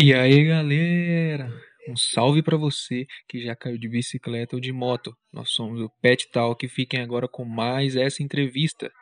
[0.00, 1.52] E aí, galera?
[1.88, 5.12] Um salve para você que já caiu de bicicleta ou de moto.
[5.32, 6.68] Nós somos o Pet Talk.
[6.68, 8.92] Fiquem agora com mais essa entrevista.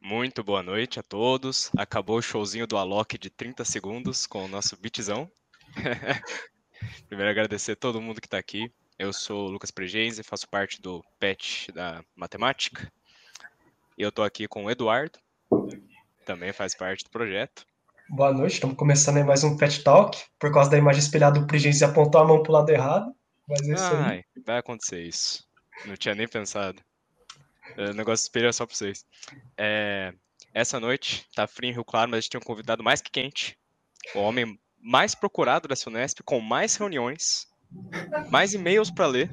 [0.00, 1.68] Muito boa noite a todos.
[1.76, 5.28] Acabou o showzinho do Alok de 30 segundos com o nosso beatzão.
[7.08, 8.70] Primeiro agradecer a todo mundo que está aqui.
[8.96, 12.88] Eu sou o Lucas Pregenzi, faço parte do PET da Matemática.
[13.98, 15.18] E eu estou aqui com o Eduardo,
[16.24, 17.66] também faz parte do projeto.
[18.08, 20.22] Boa noite, estamos começando mais um Pet Talk.
[20.38, 23.14] Por causa da imagem espelhada, o Pregenzi apontou a mão para o lado errado.
[23.48, 24.42] Mas é isso Ai, aí.
[24.44, 25.42] vai acontecer isso.
[25.86, 26.80] Não tinha nem pensado.
[27.76, 29.04] O negócio espelha só para vocês.
[29.56, 30.12] É,
[30.52, 33.10] essa noite tá frio em Rio Claro, mas a gente tem um convidado mais que
[33.10, 33.58] quente.
[34.14, 37.46] O homem mais procurado da Sunesp, com mais reuniões,
[38.30, 39.30] mais e-mails para ler.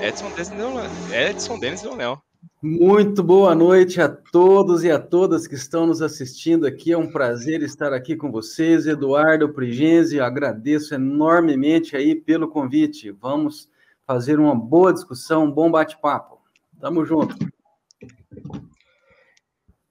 [0.00, 0.50] Edson Denis
[1.12, 2.22] Edson Denis Leonel.
[2.60, 6.92] Muito boa noite a todos e a todas que estão nos assistindo aqui.
[6.92, 8.86] É um prazer estar aqui com vocês.
[8.86, 13.12] Eduardo Prigenzi, agradeço enormemente aí pelo convite.
[13.12, 13.68] Vamos
[14.06, 16.40] fazer uma boa discussão, um bom bate-papo.
[16.80, 17.36] Tamo junto.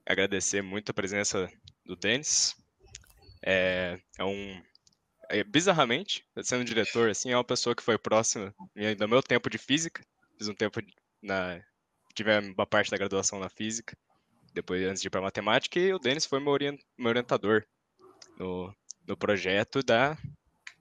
[0.04, 1.48] Agradecer muito a presença
[1.86, 2.54] do Denis.
[3.42, 4.60] É, é um.
[5.30, 8.54] É, bizarramente, sendo diretor, assim, é uma pessoa que foi próxima
[8.98, 10.02] do meu tempo de física.
[10.36, 10.80] Fiz um tempo
[11.22, 11.62] na.
[12.14, 13.96] Tive uma parte da graduação na física,
[14.52, 17.64] depois antes de ir para matemática, e o Denis foi meu, orient, meu orientador
[18.38, 18.74] no,
[19.06, 20.16] no projeto da,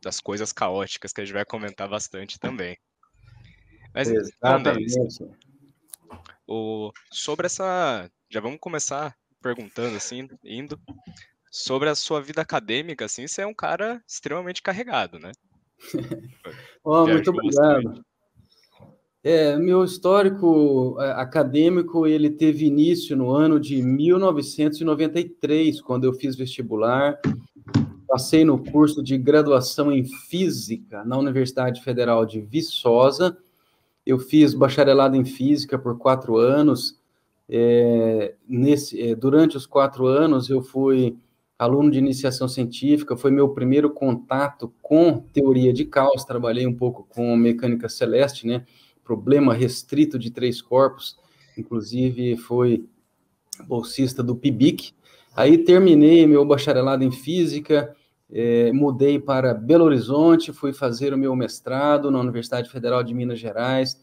[0.02, 2.78] das coisas caóticas, que a gente vai comentar bastante também.
[3.94, 4.40] Mas, Exatamente.
[4.40, 5.20] Então, Denis,
[6.48, 8.10] o, sobre essa.
[8.30, 10.80] Já vamos começar perguntando, assim, indo.
[11.50, 15.32] Sobre a sua vida acadêmica, assim, você é um cara extremamente carregado, né?
[16.84, 17.84] oh, muito obrigado.
[17.84, 18.08] Bastante.
[19.30, 26.36] É, meu histórico é, acadêmico, ele teve início no ano de 1993, quando eu fiz
[26.36, 27.20] vestibular.
[28.08, 33.38] Passei no curso de graduação em Física na Universidade Federal de Viçosa
[34.08, 36.98] eu fiz bacharelado em física por quatro anos.
[37.50, 41.18] É, nesse, é, durante os quatro anos, eu fui
[41.60, 47.06] aluno de iniciação científica, foi meu primeiro contato com teoria de caos, trabalhei um pouco
[47.10, 48.64] com mecânica celeste, né?
[49.08, 51.18] Problema restrito de três corpos,
[51.58, 52.86] inclusive foi
[53.66, 54.92] bolsista do PIBIC.
[55.34, 57.96] Aí terminei meu bacharelado em física,
[58.30, 63.40] é, mudei para Belo Horizonte, fui fazer o meu mestrado na Universidade Federal de Minas
[63.40, 63.98] Gerais,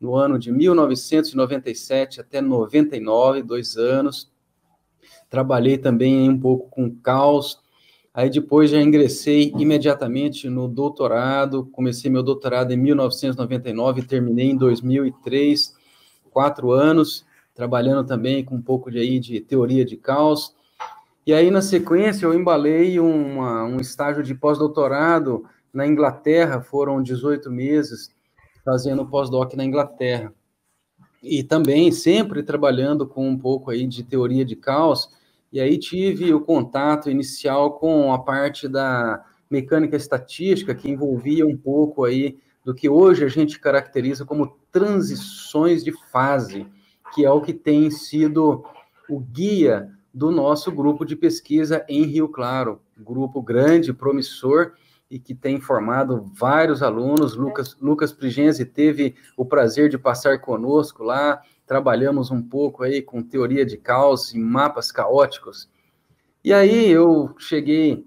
[0.00, 4.28] no ano de 1997 até 99, dois anos.
[5.30, 7.60] Trabalhei também um pouco com caos.
[8.18, 11.66] Aí depois já ingressei imediatamente no doutorado.
[11.66, 15.72] Comecei meu doutorado em 1999 e terminei em 2003,
[16.28, 17.24] quatro anos,
[17.54, 20.52] trabalhando também com um pouco de, aí, de teoria de caos.
[21.24, 27.48] E aí, na sequência, eu embalei uma, um estágio de pós-doutorado na Inglaterra, foram 18
[27.52, 28.10] meses,
[28.64, 30.34] fazendo pós-doc na Inglaterra.
[31.22, 35.08] E também sempre trabalhando com um pouco aí de teoria de caos,
[35.52, 41.56] e aí tive o contato inicial com a parte da mecânica estatística, que envolvia um
[41.56, 46.66] pouco aí do que hoje a gente caracteriza como transições de fase,
[47.14, 48.62] que é o que tem sido
[49.08, 54.72] o guia do nosso grupo de pesquisa em Rio Claro, grupo grande, promissor
[55.10, 57.34] e que tem formado vários alunos.
[57.34, 63.22] Lucas, Lucas Prigenzi teve o prazer de passar conosco lá, trabalhamos um pouco aí com
[63.22, 65.70] teoria de caos e mapas caóticos.
[66.42, 68.06] E aí eu cheguei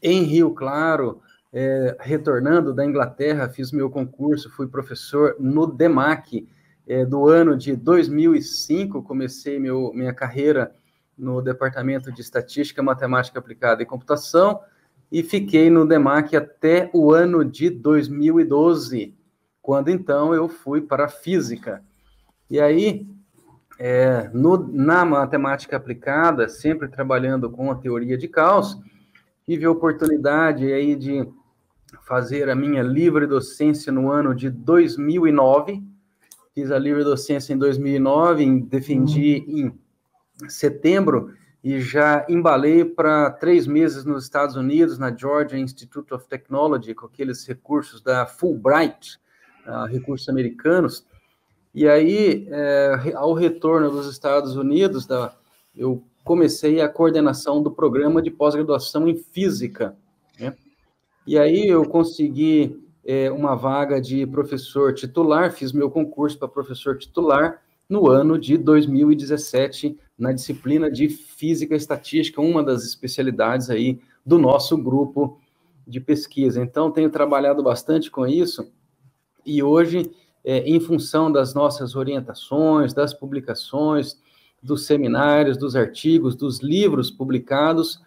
[0.00, 1.20] em Rio Claro,
[1.52, 6.48] é, retornando da Inglaterra, fiz meu concurso, fui professor no DEMAC
[6.86, 10.72] é, do ano de 2005, comecei meu, minha carreira
[11.18, 14.60] no Departamento de Estatística, Matemática Aplicada e Computação
[15.10, 19.14] e fiquei no DEMAC até o ano de 2012,
[19.60, 21.82] quando então eu fui para a Física.
[22.50, 23.06] E aí,
[23.78, 28.78] é, no, na matemática aplicada, sempre trabalhando com a teoria de caos,
[29.44, 31.28] tive a oportunidade aí de
[32.02, 35.82] fazer a minha livre docência no ano de 2009.
[36.54, 39.78] Fiz a livre docência em 2009, defendi em
[40.48, 41.32] setembro
[41.62, 47.06] e já embalei para três meses nos Estados Unidos, na Georgia Institute of Technology, com
[47.06, 49.18] aqueles recursos da Fulbright,
[49.66, 51.06] uh, recursos americanos.
[51.74, 55.34] E aí, é, ao retorno dos Estados Unidos, da,
[55.76, 59.96] eu comecei a coordenação do programa de pós-graduação em física.
[60.38, 60.54] Né?
[61.26, 66.96] E aí eu consegui é, uma vaga de professor titular, fiz meu concurso para professor
[66.96, 74.38] titular, no ano de 2017 na disciplina de Física Estatística, uma das especialidades aí do
[74.38, 75.38] nosso grupo
[75.86, 76.62] de pesquisa.
[76.62, 78.72] Então, tenho trabalhado bastante com isso
[79.44, 80.10] e hoje,
[80.44, 84.18] é, em função das nossas orientações, das publicações,
[84.62, 88.00] dos seminários, dos artigos, dos livros publicados,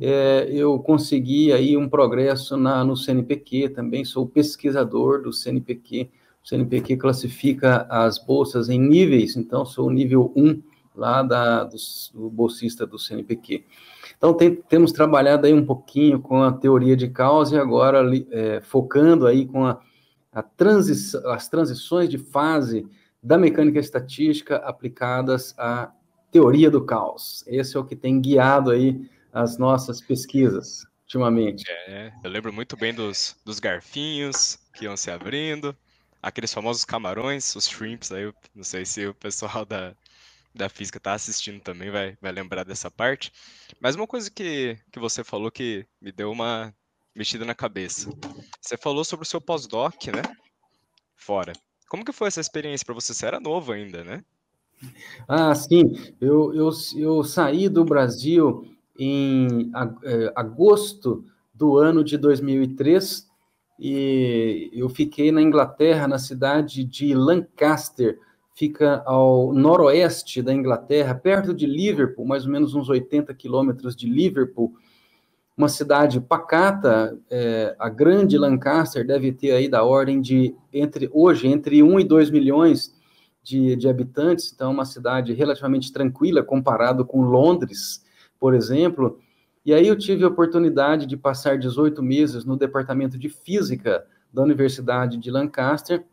[0.00, 6.10] é, eu consegui aí um progresso na, no CNPq, também sou pesquisador do CNPq,
[6.44, 10.62] o CNPq classifica as bolsas em níveis, então sou nível 1
[10.94, 11.76] lá da, do,
[12.12, 13.64] do bolsista do CNPq.
[14.16, 18.60] Então tem, temos trabalhado aí um pouquinho com a teoria de causa e agora é,
[18.60, 19.80] focando aí com a,
[20.42, 22.86] transi as transições de fase
[23.22, 25.92] da mecânica estatística aplicadas à
[26.30, 27.44] teoria do caos.
[27.46, 31.64] Esse é o que tem guiado aí as nossas pesquisas ultimamente.
[31.86, 35.76] É, eu lembro muito bem dos, dos garfinhos que iam se abrindo,
[36.22, 39.94] aqueles famosos camarões, os shrimps, aí eu não sei se o pessoal da,
[40.54, 43.32] da física está assistindo também vai, vai lembrar dessa parte.
[43.80, 46.74] Mas uma coisa que, que você falou que me deu uma
[47.14, 48.10] mexida na cabeça.
[48.60, 50.22] Você falou sobre o seu pós-doc, né?
[51.16, 51.52] Fora.
[51.88, 53.14] Como que foi essa experiência para você?
[53.14, 54.24] Você era novo ainda, né?
[55.28, 55.94] Ah, sim.
[56.20, 58.66] Eu, eu, eu saí do Brasil
[58.98, 59.70] em
[60.04, 63.28] é, agosto do ano de 2003
[63.78, 68.18] e eu fiquei na Inglaterra, na cidade de Lancaster,
[68.54, 74.08] fica ao noroeste da Inglaterra, perto de Liverpool, mais ou menos uns 80 quilômetros de
[74.08, 74.74] Liverpool,
[75.56, 81.46] uma cidade pacata, é, a grande Lancaster deve ter aí da ordem de, entre hoje,
[81.46, 82.94] entre 1 e 2 milhões
[83.42, 88.04] de, de habitantes, então uma cidade relativamente tranquila comparado com Londres,
[88.40, 89.20] por exemplo,
[89.64, 94.42] e aí eu tive a oportunidade de passar 18 meses no departamento de física da
[94.42, 96.04] Universidade de Lancaster,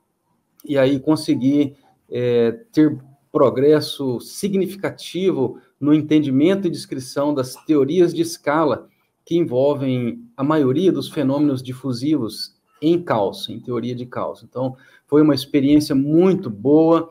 [0.63, 1.75] e aí consegui
[2.09, 2.95] é, ter
[3.31, 8.87] progresso significativo no entendimento e descrição das teorias de escala
[9.31, 14.43] que envolvem a maioria dos fenômenos difusivos em caos, em teoria de caos.
[14.43, 14.75] Então,
[15.07, 17.09] foi uma experiência muito boa,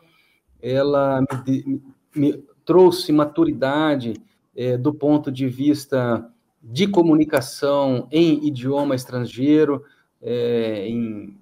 [0.60, 1.80] ela me,
[2.14, 4.12] me trouxe maturidade
[4.54, 6.30] é, do ponto de vista
[6.62, 9.82] de comunicação em idioma estrangeiro,
[10.20, 11.34] é, em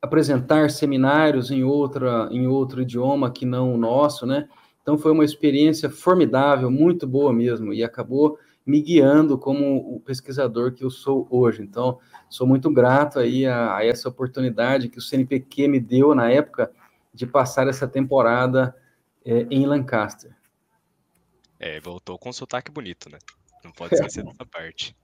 [0.00, 4.48] apresentar seminários em outra em outro idioma que não o nosso, né?
[4.82, 10.72] Então foi uma experiência formidável, muito boa mesmo, e acabou me guiando como o pesquisador
[10.72, 11.62] que eu sou hoje.
[11.62, 16.30] Então, sou muito grato aí a, a essa oportunidade que o CNPq me deu na
[16.30, 16.70] época
[17.12, 18.74] de passar essa temporada
[19.24, 20.34] é, em Lancaster.
[21.60, 23.18] É, voltou com um sotaque bonito, né?
[23.64, 24.96] Não pode esquecer dessa parte.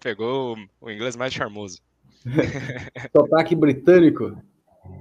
[0.00, 1.80] Pegou o inglês mais charmoso.
[3.14, 4.36] sotaque britânico?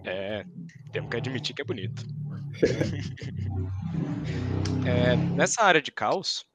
[0.06, 0.46] É,
[0.92, 2.06] temos que admitir que é bonito.
[4.86, 6.46] é, nessa área de caos,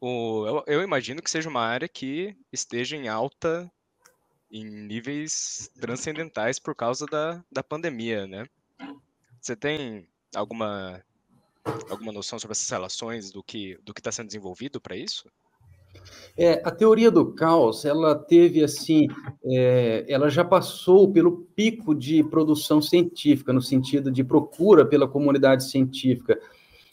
[0.00, 3.70] o, eu, eu, imagino que seja uma área que esteja em alta
[4.50, 8.46] em níveis transcendentais por causa da, da pandemia, né?
[9.40, 11.02] Você tem alguma
[11.90, 15.28] alguma noção sobre essas relações do que do que está sendo desenvolvido para isso?
[16.36, 19.08] É, a teoria do caos, ela teve assim,
[19.44, 25.68] é, ela já passou pelo pico de produção científica, no sentido de procura pela comunidade
[25.68, 26.38] científica.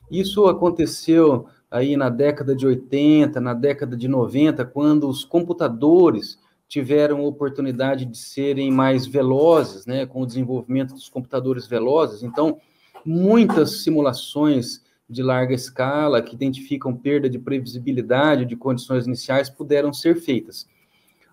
[0.09, 6.37] Isso aconteceu aí na década de 80, na década de 90, quando os computadores
[6.67, 12.21] tiveram oportunidade de serem mais velozes, né, com o desenvolvimento dos computadores velozes.
[12.21, 12.59] Então,
[13.03, 20.15] muitas simulações de larga escala que identificam perda de previsibilidade de condições iniciais puderam ser
[20.15, 20.67] feitas.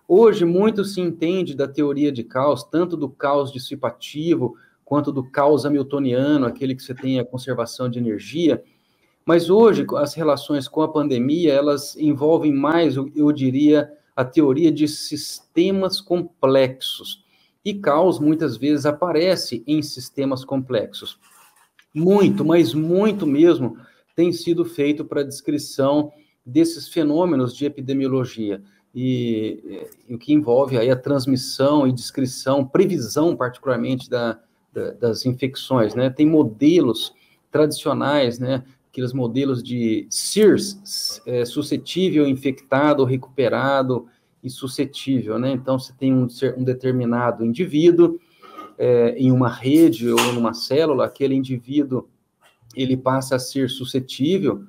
[0.07, 5.67] Hoje, muito se entende da teoria de caos, tanto do caos dissipativo quanto do caos
[5.67, 8.61] hamiltoniano, aquele que você tem a conservação de energia.
[9.25, 14.87] Mas hoje, as relações com a pandemia, elas envolvem mais, eu diria, a teoria de
[14.87, 17.23] sistemas complexos.
[17.63, 21.19] E caos, muitas vezes, aparece em sistemas complexos.
[21.93, 23.77] Muito, mas muito mesmo,
[24.15, 26.11] tem sido feito para a descrição
[26.45, 28.61] desses fenômenos de epidemiologia
[28.93, 34.39] e, e, o que envolve aí a transmissão e descrição, previsão particularmente da,
[34.73, 36.09] da, das infecções, né?
[36.09, 37.13] Tem modelos
[37.51, 38.63] tradicionais, né?
[38.91, 44.05] Aqueles modelos de SIRS, é, suscetível, infectado, recuperado
[44.43, 45.51] e suscetível, né?
[45.51, 48.19] Então, você tem um, um determinado indivíduo
[48.77, 52.09] é, em uma rede ou numa célula, aquele indivíduo
[52.75, 54.63] ele passa a ser suscetível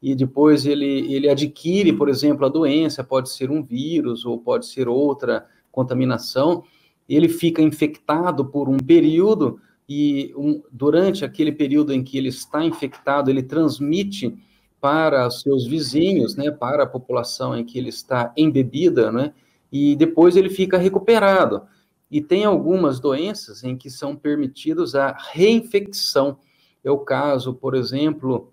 [0.00, 4.66] e depois ele, ele adquire, por exemplo, a doença, pode ser um vírus ou pode
[4.66, 6.62] ser outra contaminação,
[7.08, 12.62] ele fica infectado por um período e um, durante aquele período em que ele está
[12.64, 14.36] infectado, ele transmite
[14.80, 19.32] para seus vizinhos, né, para a população em que ele está embebida, né,
[19.72, 21.62] e depois ele fica recuperado.
[22.10, 26.38] E tem algumas doenças em que são permitidos a reinfecção.
[26.82, 28.52] É o caso, por exemplo,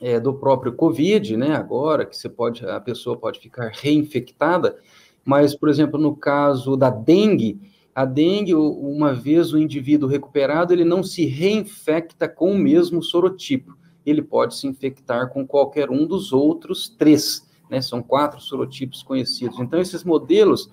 [0.00, 4.78] é, do próprio Covid, né, agora, que você pode, a pessoa pode ficar reinfectada,
[5.24, 7.60] mas, por exemplo, no caso da dengue,
[8.00, 13.76] a dengue, uma vez o indivíduo recuperado, ele não se reinfecta com o mesmo sorotipo.
[14.06, 17.82] Ele pode se infectar com qualquer um dos outros três, né?
[17.82, 19.58] São quatro sorotipos conhecidos.
[19.60, 20.70] Então, esses modelos,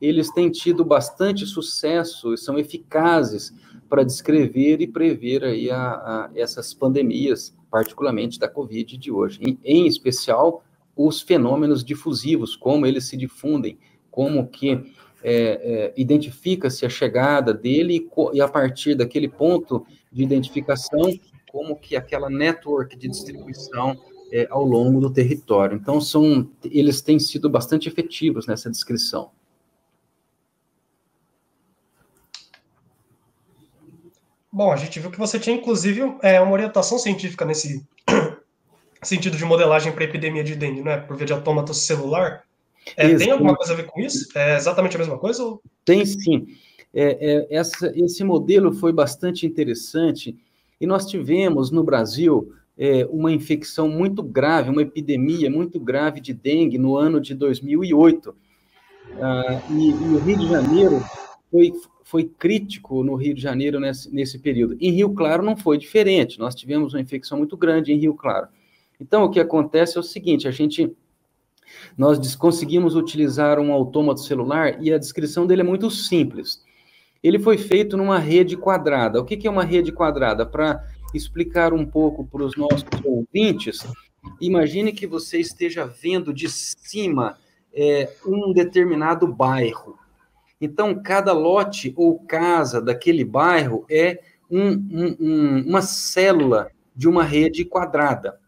[0.00, 3.52] eles têm tido bastante sucesso e são eficazes
[3.86, 9.38] para descrever e prever aí a, a essas pandemias, particularmente da Covid de hoje.
[9.42, 10.64] Em, em especial,
[10.96, 13.78] os fenômenos difusivos, como eles se difundem,
[14.10, 14.82] como que
[15.24, 21.10] é, é, identifica-se a chegada dele e, e, a partir daquele ponto de identificação,
[21.50, 23.98] como que aquela network de distribuição
[24.30, 25.76] é, ao longo do território.
[25.76, 29.30] Então, são, eles têm sido bastante efetivos nessa descrição.
[34.52, 37.84] Bom, a gente viu que você tinha, inclusive, é, uma orientação científica nesse
[39.02, 40.98] sentido de modelagem para epidemia de dengue, né?
[40.98, 42.44] Por via de autômato celular.
[42.96, 44.28] É, tem alguma coisa a ver com isso?
[44.36, 45.42] É exatamente a mesma coisa?
[45.42, 45.62] Ou...
[45.84, 46.46] Tem sim.
[46.92, 50.36] É, é, essa, esse modelo foi bastante interessante
[50.80, 56.32] e nós tivemos no Brasil é, uma infecção muito grave, uma epidemia muito grave de
[56.32, 58.34] dengue no ano de 2008.
[59.20, 61.02] Ah, e, e, o Rio de Janeiro
[61.50, 61.72] foi,
[62.02, 64.76] foi crítico no Rio de Janeiro nesse, nesse período.
[64.80, 68.48] Em Rio Claro não foi diferente, nós tivemos uma infecção muito grande em Rio Claro.
[69.00, 70.94] Então, o que acontece é o seguinte: a gente
[71.96, 76.62] nós conseguimos utilizar um autômato celular e a descrição dele é muito simples.
[77.22, 79.20] Ele foi feito numa rede quadrada.
[79.20, 80.44] O que é uma rede quadrada?
[80.44, 83.86] Para explicar um pouco para os nossos ouvintes,
[84.40, 87.38] imagine que você esteja vendo de cima
[87.72, 89.98] é, um determinado bairro.
[90.60, 97.24] Então, cada lote ou casa daquele bairro é um, um, um, uma célula de uma
[97.24, 98.38] rede quadrada.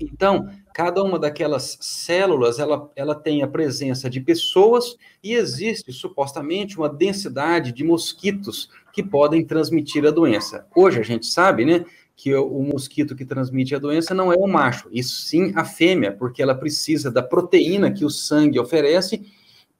[0.00, 6.78] Então, cada uma daquelas células ela, ela tem a presença de pessoas e existe supostamente
[6.78, 10.66] uma densidade de mosquitos que podem transmitir a doença.
[10.74, 11.84] Hoje a gente sabe, né,
[12.16, 16.12] que o, mosquito que transmite a doença não é o macho, isso sim a fêmea,
[16.12, 19.26] porque ela precisa da proteína que o sangue oferece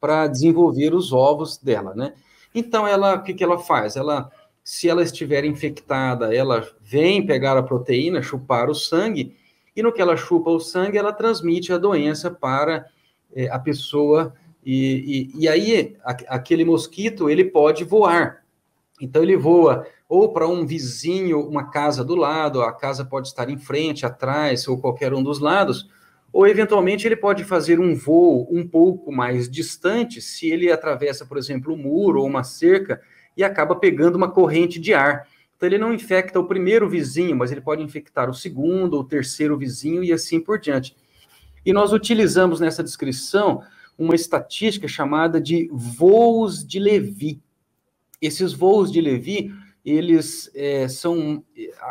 [0.00, 2.14] para desenvolver os ovos dela, né?
[2.54, 3.94] Então ela, o que, que ela faz?
[3.94, 4.30] Ela,
[4.64, 9.36] se ela estiver infectada, ela vem pegar a proteína, chupar o sangue
[9.74, 12.86] e no que ela chupa o sangue, ela transmite a doença para
[13.34, 14.34] é, a pessoa,
[14.64, 18.44] e, e, e aí a, aquele mosquito, ele pode voar.
[19.00, 23.48] Então ele voa ou para um vizinho, uma casa do lado, a casa pode estar
[23.48, 25.88] em frente, atrás, ou qualquer um dos lados,
[26.32, 31.38] ou eventualmente ele pode fazer um voo um pouco mais distante, se ele atravessa, por
[31.38, 33.00] exemplo, um muro ou uma cerca
[33.36, 35.28] e acaba pegando uma corrente de ar.
[35.60, 39.58] Então, ele não infecta o primeiro vizinho, mas ele pode infectar o segundo ou terceiro
[39.58, 40.96] vizinho e assim por diante.
[41.66, 43.62] E nós utilizamos nessa descrição
[43.98, 47.42] uma estatística chamada de voos de Levi.
[48.22, 49.52] Esses voos de Levi,
[49.84, 51.44] eles é, são,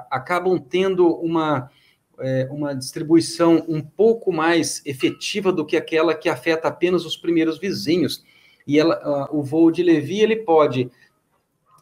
[0.09, 1.69] acabam tendo uma,
[2.17, 7.59] é, uma distribuição um pouco mais efetiva do que aquela que afeta apenas os primeiros
[7.59, 8.25] vizinhos.
[8.65, 10.89] E ela, o voo de Levi, ele pode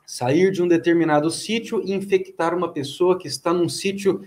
[0.07, 4.21] sair de um determinado sítio e infectar uma pessoa que está num sítio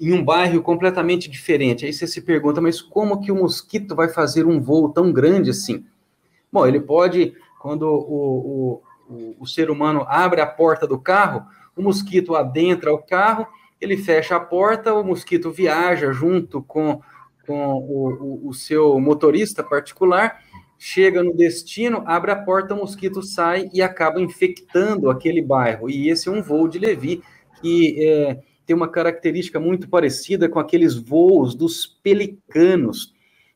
[0.00, 1.84] em um bairro completamente diferente.
[1.84, 5.50] Aí você se pergunta, mas como que o mosquito vai fazer um voo tão grande
[5.50, 5.84] assim?
[6.52, 11.44] Bom, ele pode, quando o, o, o, ser humano abre a porta do carro,
[11.76, 13.44] o mosquito adentra o carro,
[13.80, 17.02] ele fecha a porta, o mosquito viaja junto com,
[17.44, 20.40] com o, o seu motorista particular
[20.86, 25.88] chega no destino, abre a porta, o mosquito sai e acaba infectando aquele bairro.
[25.88, 27.22] E esse é um voo de Levi
[27.62, 33.14] que é, tem uma característica muito parecida com aqueles voos dos pelicanos.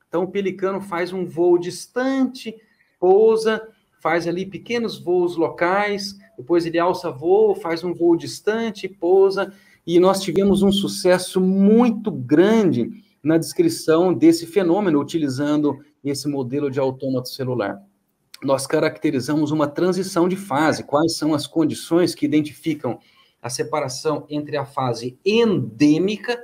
[0.08, 2.54] Então, o pelicano faz um voo distante,
[2.98, 3.60] pousa,
[4.00, 9.52] faz ali pequenos voos locais, depois ele alça voo, faz um voo distante, pousa,
[9.86, 15.78] e nós tivemos um sucesso muito grande na descrição desse fenômeno, utilizando
[16.10, 17.82] esse modelo de autômato celular.
[18.42, 22.98] Nós caracterizamos uma transição de fase, quais são as condições que identificam
[23.42, 26.38] a separação entre a fase endêmica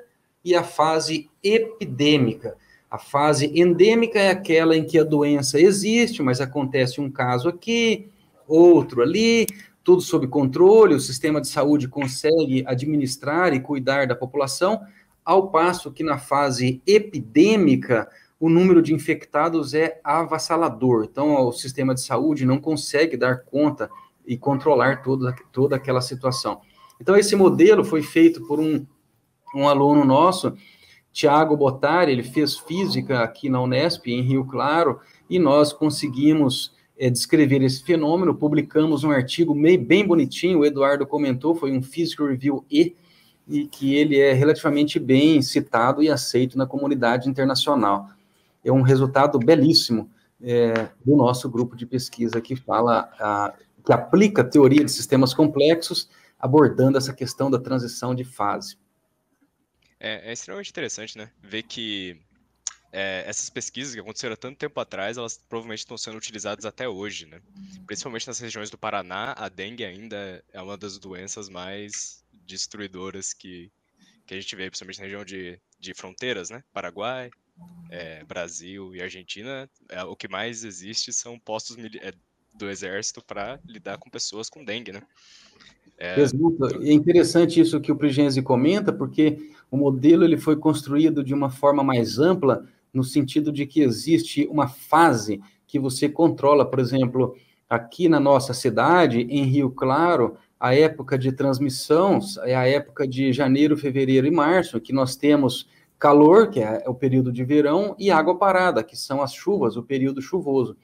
[0.45, 2.57] e a fase epidêmica.
[2.91, 8.09] A fase endêmica é aquela em que a doença existe, mas acontece um caso aqui,
[8.47, 9.47] outro ali,
[9.83, 14.81] tudo sob controle, o sistema de saúde consegue administrar e cuidar da população.
[15.25, 18.11] ao passo que na fase epidêmica,
[18.45, 21.09] o número de infectados é avassalador.
[21.11, 23.89] Então, o sistema de saúde não consegue dar conta
[24.27, 26.61] e controlar toda, toda aquela situação.
[27.01, 28.85] Então, esse modelo foi feito por um,
[29.55, 30.53] um aluno nosso,
[31.11, 37.09] Tiago Botari, ele fez física aqui na Unesp, em Rio Claro, e nós conseguimos é,
[37.09, 42.63] descrever esse fenômeno, publicamos um artigo bem bonitinho, o Eduardo comentou, foi um Physical Review
[42.71, 42.95] E,
[43.49, 48.11] e que ele é relativamente bem citado e aceito na comunidade internacional.
[48.65, 53.55] É um resultado belíssimo é, do nosso grupo de pesquisa que fala, a,
[53.85, 58.77] que aplica a teoria de sistemas complexos, abordando essa questão da transição de fase.
[59.99, 61.31] É, é extremamente interessante, né?
[61.43, 62.21] Ver que
[62.93, 67.27] é, essas pesquisas que aconteceram tanto tempo atrás, elas provavelmente estão sendo utilizadas até hoje,
[67.27, 67.41] né?
[67.87, 73.73] Principalmente nas regiões do Paraná, a dengue ainda é uma das doenças mais destruidoras que,
[74.27, 76.63] que a gente vê, principalmente na região de, de fronteiras, né?
[76.73, 77.31] Paraguai,
[77.91, 82.13] é, Brasil e Argentina, é, o que mais existe são postos é,
[82.55, 85.03] do exército para lidar com pessoas com dengue, né?
[85.97, 91.33] É, é interessante isso que o Prigenzi comenta, porque o modelo ele foi construído de
[91.33, 96.79] uma forma mais ampla, no sentido de que existe uma fase que você controla, por
[96.79, 97.37] exemplo,
[97.69, 103.33] aqui na nossa cidade, em Rio Claro, a época de transmissão é a época de
[103.33, 108.11] janeiro, fevereiro e março, que nós temos calor, que é o período de verão, e
[108.11, 110.77] água parada, que são as chuvas, o período chuvoso.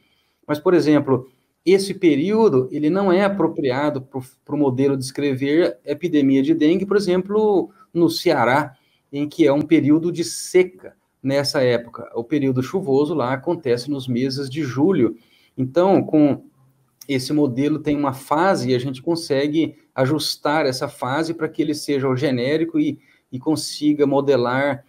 [0.47, 1.29] Mas, por exemplo,
[1.65, 7.71] esse período ele não é apropriado para o modelo descrever epidemia de dengue, por exemplo,
[7.93, 8.75] no Ceará,
[9.13, 12.11] em que é um período de seca nessa época.
[12.15, 15.17] O período chuvoso lá acontece nos meses de julho.
[15.57, 16.45] Então, com
[17.07, 21.75] esse modelo tem uma fase e a gente consegue ajustar essa fase para que ele
[21.75, 22.99] seja o genérico e,
[23.31, 24.85] e consiga modelar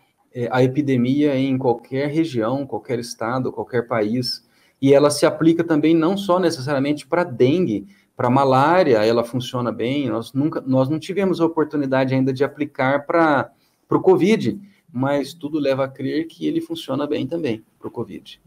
[0.49, 4.47] a epidemia em qualquer região, qualquer estado, qualquer país.
[4.81, 10.09] E ela se aplica também não só necessariamente para dengue, para malária, ela funciona bem.
[10.09, 13.51] Nós nunca, nós não tivemos a oportunidade ainda de aplicar para
[13.89, 14.59] o COVID,
[14.91, 18.41] mas tudo leva a crer que ele funciona bem também para o COVID.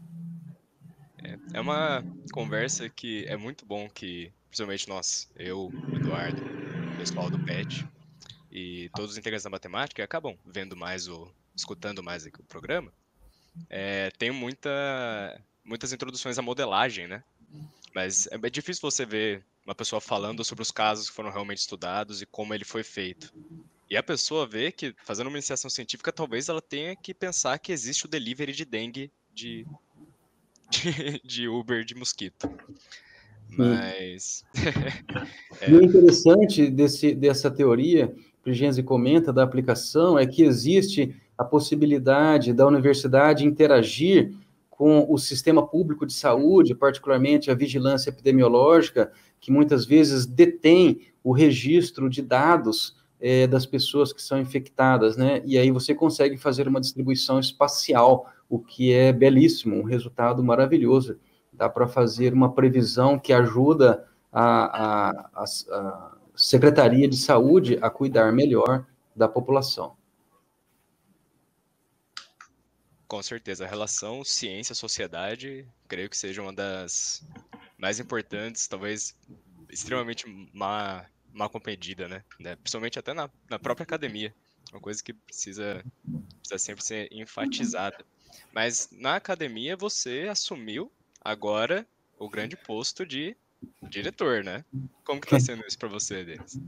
[1.23, 6.41] É, é uma conversa que é muito bom que, principalmente nós, eu, Eduardo,
[6.93, 7.87] o pessoal do PET
[8.51, 12.91] e todos os integrantes da matemática acabam vendo mais o, escutando mais aqui o programa,
[13.69, 17.23] é, tem muita, muitas introduções à modelagem, né?
[17.93, 21.59] Mas é, é difícil você ver uma pessoa falando sobre os casos que foram realmente
[21.59, 23.33] estudados e como ele foi feito.
[23.89, 27.71] E a pessoa vê que, fazendo uma iniciação científica, talvez ela tenha que pensar que
[27.71, 29.65] existe o delivery de dengue de,
[30.69, 32.49] de, de Uber de mosquito.
[33.49, 34.43] Mas.
[35.61, 35.69] é.
[35.69, 38.13] E o interessante desse, dessa teoria,
[38.43, 44.33] que o Genzi comenta, da aplicação, é que existe a possibilidade da universidade interagir
[44.69, 51.31] com o sistema público de saúde, particularmente a vigilância epidemiológica, que muitas vezes detém o
[51.31, 55.41] registro de dados é, das pessoas que são infectadas, né?
[55.45, 61.17] E aí você consegue fazer uma distribuição espacial, o que é belíssimo, um resultado maravilhoso.
[61.53, 67.89] Dá para fazer uma previsão que ajuda a, a, a, a Secretaria de Saúde a
[67.89, 69.93] cuidar melhor da população.
[73.15, 77.25] Com certeza, a relação ciência-sociedade, creio que seja uma das
[77.77, 79.15] mais importantes, talvez
[79.69, 82.25] extremamente má, má compreendida, né?
[82.37, 82.57] né?
[82.57, 84.35] Principalmente até na, na própria academia,
[84.69, 85.81] uma coisa que precisa,
[86.41, 88.03] precisa sempre ser enfatizada.
[88.51, 91.87] Mas na academia você assumiu agora
[92.19, 93.33] o grande posto de
[93.89, 94.63] diretor, né?
[95.03, 96.59] Como que está sendo isso para você, Denis?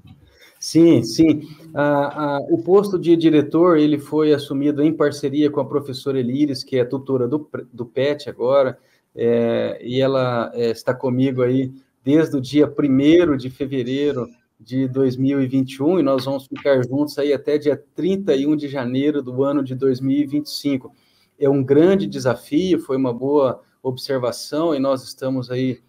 [0.59, 1.47] Sim, sim.
[1.73, 6.63] Ah, ah, o posto de diretor ele foi assumido em parceria com a professora Elires,
[6.63, 8.77] que é tutora do, do PET agora,
[9.15, 11.71] é, e ela é, está comigo aí
[12.03, 14.27] desde o dia 1 de fevereiro
[14.59, 19.63] de 2021, e nós vamos ficar juntos aí até dia 31 de janeiro do ano
[19.63, 20.95] de 2025.
[21.39, 25.79] É um grande desafio, foi uma boa observação, e nós estamos aí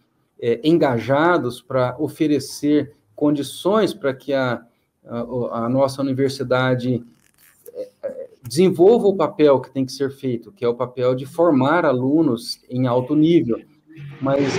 [0.41, 4.63] é, engajados para oferecer condições para que a,
[5.05, 7.05] a, a, nossa universidade
[7.75, 11.27] é, é, desenvolva o papel que tem que ser feito, que é o papel de
[11.27, 13.61] formar alunos em alto nível,
[14.21, 14.53] mas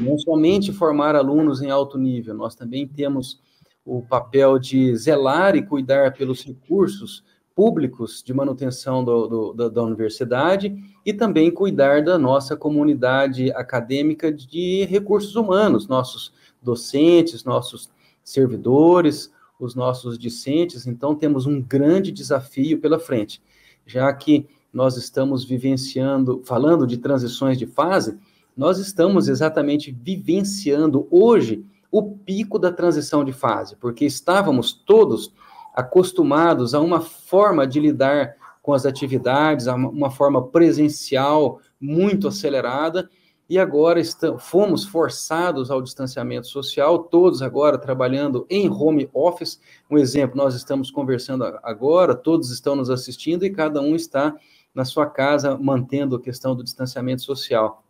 [0.00, 3.40] não somente formar alunos em alto nível, nós também temos
[3.84, 7.24] o papel de zelar e cuidar pelos recursos
[7.58, 14.32] públicos de manutenção do, do, da, da, universidade e também cuidar da nossa comunidade acadêmica
[14.32, 17.90] de recursos humanos, nossos docentes, nossos
[18.22, 23.42] servidores, os nossos discentes, então temos um grande desafio pela frente,
[23.84, 28.16] já que nós estamos vivenciando, falando de transições de fase,
[28.56, 35.32] nós estamos exatamente vivenciando hoje o pico da transição de fase, porque estávamos todos
[35.78, 43.08] acostumados a uma forma de lidar com as atividades, a uma forma presencial muito acelerada,
[43.48, 49.60] e agora estamos, fomos forçados ao distanciamento social, todos agora trabalhando em home office.
[49.88, 54.34] Um exemplo, nós estamos conversando agora, todos estão nos assistindo e cada um está
[54.74, 57.84] na sua casa mantendo a questão do distanciamento social.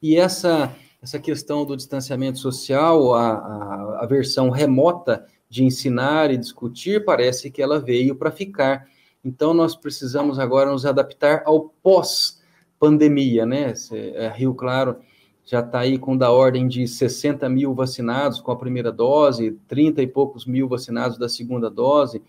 [0.00, 6.38] E essa, essa questão do distanciamento social, a, a, a versão remota de ensinar e
[6.38, 8.86] discutir, parece que ela veio para ficar.
[9.22, 12.40] Então, nós precisamos agora nos adaptar ao pós
[12.78, 13.74] pandemia, né?
[13.92, 14.96] É, Rio Claro
[15.44, 20.00] já está aí com da ordem de 60 mil vacinados com a primeira dose, 30
[20.00, 22.22] e poucos mil vacinados da segunda dose.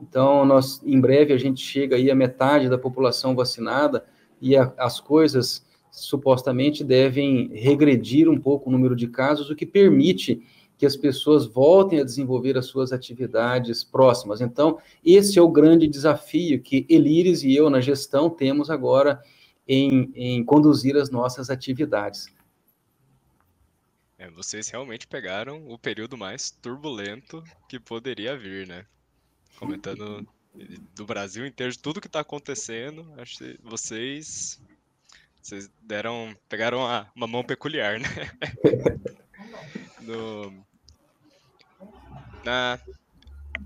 [0.00, 4.04] Então, nós, em breve, a gente chega aí a metade da população vacinada
[4.40, 9.66] e a, as coisas supostamente devem regredir um pouco o número de casos, o que
[9.66, 10.42] permite
[10.82, 14.40] que as pessoas voltem a desenvolver as suas atividades próximas.
[14.40, 19.22] Então, esse é o grande desafio que Elires e eu, na gestão, temos agora
[19.64, 22.26] em, em conduzir as nossas atividades.
[24.18, 28.84] É, vocês realmente pegaram o período mais turbulento que poderia vir, né?
[29.60, 30.26] Comentando
[30.96, 34.60] do Brasil inteiro, de tudo que está acontecendo, acho que vocês
[35.40, 38.08] vocês deram pegaram uma, uma mão peculiar, né?
[40.02, 40.64] no,
[42.44, 42.78] na,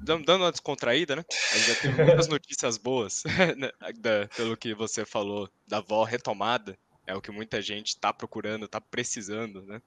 [0.03, 1.25] dando uma descontraída, né?
[1.53, 3.23] A gente já teve muitas notícias boas,
[3.57, 3.71] né?
[3.99, 6.79] da, pelo que você falou, da avó retomada.
[7.07, 9.81] É o que muita gente está procurando, está precisando, né?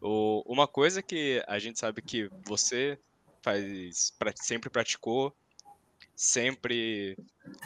[0.00, 2.98] O, uma coisa que a gente sabe que você
[3.40, 5.34] faz, sempre praticou,
[6.14, 7.16] sempre,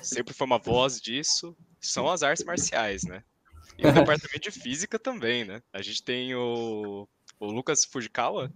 [0.02, 3.24] sempre foi uma voz disso, são as artes marciais, né?
[3.76, 5.62] E o departamento de física também, né?
[5.72, 7.08] A gente tem o,
[7.40, 8.52] o Lucas Fujikawa,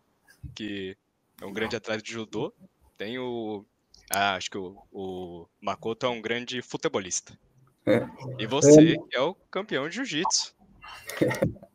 [0.54, 0.96] que
[1.40, 2.53] é um grande atleta de judô,
[2.96, 3.64] tem o.
[4.11, 7.38] Ah, acho que o, o Makoto é um grande futebolista.
[7.87, 8.07] É.
[8.38, 10.55] E você é, é o campeão de jiu-jitsu.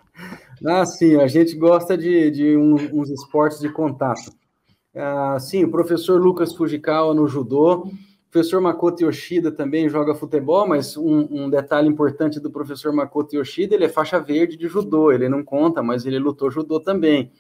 [0.65, 4.32] Ah, sim, a gente gosta de, de um, uns esportes de contato.
[4.95, 7.91] Ah, sim, o professor Lucas Fujikawa no judô, o
[8.32, 13.75] professor Makoto Yoshida também joga futebol, mas um, um, detalhe importante do professor Makoto Yoshida,
[13.75, 17.32] ele é faixa verde de judô, ele não conta, mas ele lutou judô também.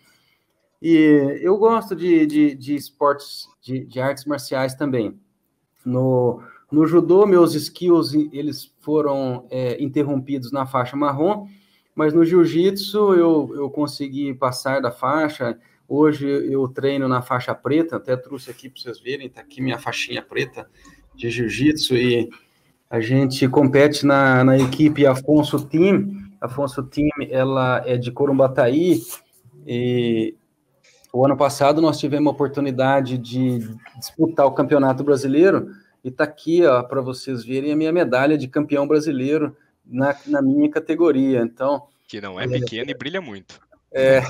[0.81, 5.19] E eu gosto de, de, de esportes, de, de, artes marciais também.
[5.85, 11.47] No, no judô, meus skills eles foram é, interrompidos na faixa marrom,
[11.95, 15.57] mas no jiu-jitsu eu, eu consegui passar da faixa.
[15.87, 19.77] Hoje eu treino na faixa preta, até trouxe aqui para vocês verem, está aqui minha
[19.77, 20.69] faixinha preta
[21.15, 22.29] de jiu-jitsu e
[22.89, 26.25] a gente compete na, na equipe Afonso Team.
[26.41, 29.01] Afonso Team, ela é de Corumbataí
[29.65, 30.35] e
[31.15, 33.59] o ano passado nós tivemos a oportunidade de
[33.97, 35.71] disputar o Campeonato Brasileiro
[36.03, 40.69] e está aqui para vocês verem a minha medalha de campeão brasileiro na, na minha
[40.69, 41.39] categoria.
[41.39, 43.61] Então que não é pequena é, e brilha muito.
[43.93, 44.21] É,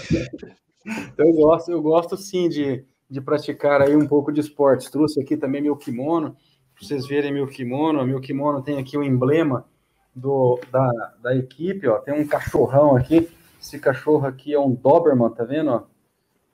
[1.18, 4.88] eu gosto, eu gosto sim de, de praticar aí um pouco de esportes.
[4.88, 6.38] Trouxe aqui também meu kimono,
[6.76, 8.06] para vocês verem meu kimono.
[8.06, 9.66] Meu kimono tem aqui o emblema
[10.14, 11.98] do, da, da equipe, ó.
[11.98, 13.28] Tem um cachorrão aqui.
[13.60, 15.72] Esse cachorro aqui é um Doberman, tá vendo?
[15.72, 15.95] Ó?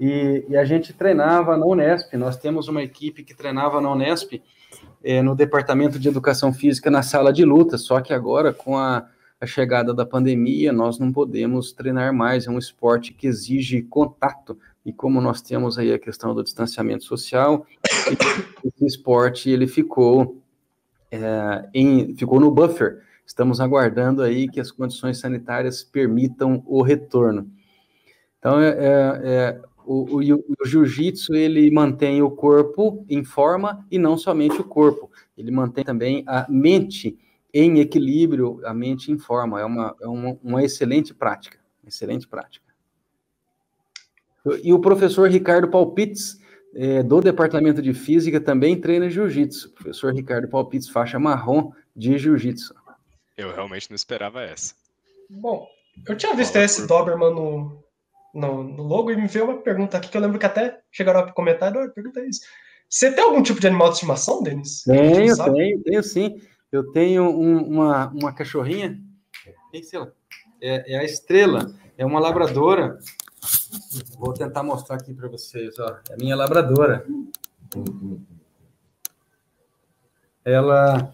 [0.01, 2.11] E, e, a gente treinava na Unesp.
[2.17, 4.41] Nós temos uma equipe que treinava na Unesp,
[5.03, 7.77] é, no departamento de educação física, na sala de luta.
[7.77, 9.07] Só que agora, com a,
[9.39, 12.47] a, chegada da pandemia, nós não podemos treinar mais.
[12.47, 14.57] É um esporte que exige contato.
[14.83, 17.63] E como nós temos aí a questão do distanciamento social,
[18.65, 20.41] esse esporte ele ficou,
[21.11, 23.03] é, em, ficou no buffer.
[23.23, 27.47] Estamos aguardando aí que as condições sanitárias permitam o retorno.
[28.39, 33.97] Então, é, é, é o, o, o jiu-jitsu ele mantém o corpo em forma e
[33.97, 37.17] não somente o corpo, ele mantém também a mente
[37.53, 39.59] em equilíbrio, a mente em forma.
[39.59, 42.71] É uma, é uma, uma excelente prática, excelente prática.
[44.63, 46.39] E o professor Ricardo Palpites,
[46.73, 49.71] é, do Departamento de Física, também treina jiu-jitsu.
[49.73, 52.73] Professor Ricardo Palpites, faixa marrom de jiu-jitsu.
[53.37, 54.73] Eu realmente não esperava essa.
[55.29, 55.67] Bom,
[56.07, 56.87] eu tinha visto Fala esse por...
[56.87, 57.83] Doberman no,
[58.33, 61.21] no, no, logo e me veio uma pergunta aqui que eu lembro que até chegaram
[61.21, 62.41] a comentar, oh, pergunta isso.
[62.89, 64.83] Você tem algum tipo de animal de estimação, Denis?
[64.83, 66.41] Tenho, tenho, tenho sim.
[66.71, 68.99] Eu tenho um, uma, uma cachorrinha,
[70.61, 72.97] é, é a Estrela, é uma labradora.
[74.17, 75.97] Vou tentar mostrar aqui para vocês, ó.
[76.09, 77.05] É a minha labradora.
[80.43, 81.13] Ela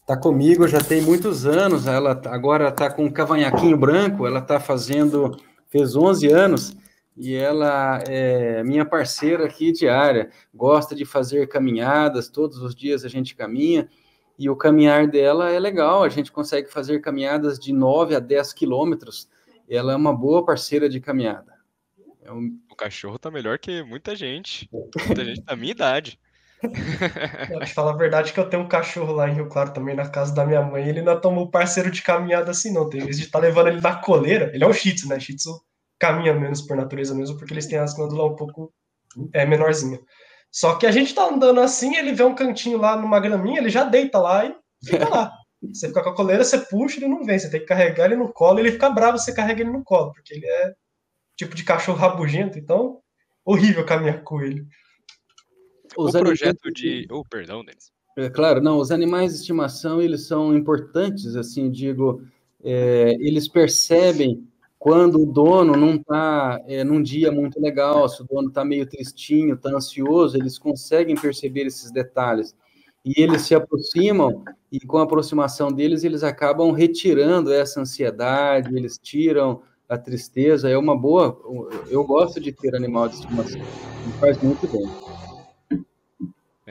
[0.00, 4.60] está comigo já tem muitos anos, ela agora está com um cavanhaquinho branco, ela está
[4.60, 5.36] fazendo,
[5.72, 6.76] fez 11 anos,
[7.16, 13.08] e ela é minha parceira aqui diária, gosta de fazer caminhadas, todos os dias a
[13.08, 13.88] gente caminha,
[14.38, 18.52] e o caminhar dela é legal, a gente consegue fazer caminhadas de 9 a 10
[18.52, 19.28] quilômetros,
[19.68, 21.54] ela é uma boa parceira de caminhada.
[22.22, 22.58] É um...
[22.70, 24.68] O cachorro tá melhor que muita gente,
[25.06, 26.18] muita gente da minha idade.
[27.64, 30.08] Te falar a verdade que eu tenho um cachorro lá em Rio Claro também, na
[30.08, 30.88] casa da minha mãe.
[30.88, 32.88] Ele não é tomou parceiro de caminhada assim, não.
[32.88, 34.50] Tem vez de estar tá levando ele na coleira.
[34.54, 35.18] Ele é um Shih Tzu, né?
[35.18, 35.60] Shih Tzu
[35.98, 38.72] caminha menos por natureza mesmo, porque eles têm as glândulas um pouco
[39.32, 40.00] é, menorzinha.
[40.50, 43.70] Só que a gente tá andando assim, ele vê um cantinho lá numa graminha, ele
[43.70, 45.32] já deita lá e fica lá.
[45.72, 47.38] Você fica com a coleira, você puxa, ele não vem.
[47.38, 50.12] Você tem que carregar ele no colo, ele fica bravo, você carrega ele no colo,
[50.12, 50.74] porque ele é
[51.36, 52.98] tipo de cachorro rabugento, então
[53.44, 54.66] horrível caminhar com ele.
[55.96, 57.06] Os o projeto de.
[57.10, 57.90] Oh, perdão, Denis.
[58.16, 62.22] É claro, não, os animais de estimação, eles são importantes, assim, digo,
[62.62, 64.46] é, eles percebem
[64.78, 68.84] quando o dono não está é, num dia muito legal, se o dono está meio
[68.84, 72.54] tristinho, está ansioso, eles conseguem perceber esses detalhes.
[73.04, 78.98] E eles se aproximam, e com a aproximação deles, eles acabam retirando essa ansiedade, eles
[78.98, 80.68] tiram a tristeza.
[80.68, 81.40] É uma boa.
[81.88, 85.11] Eu gosto de ter animal de estimação, me faz muito bem.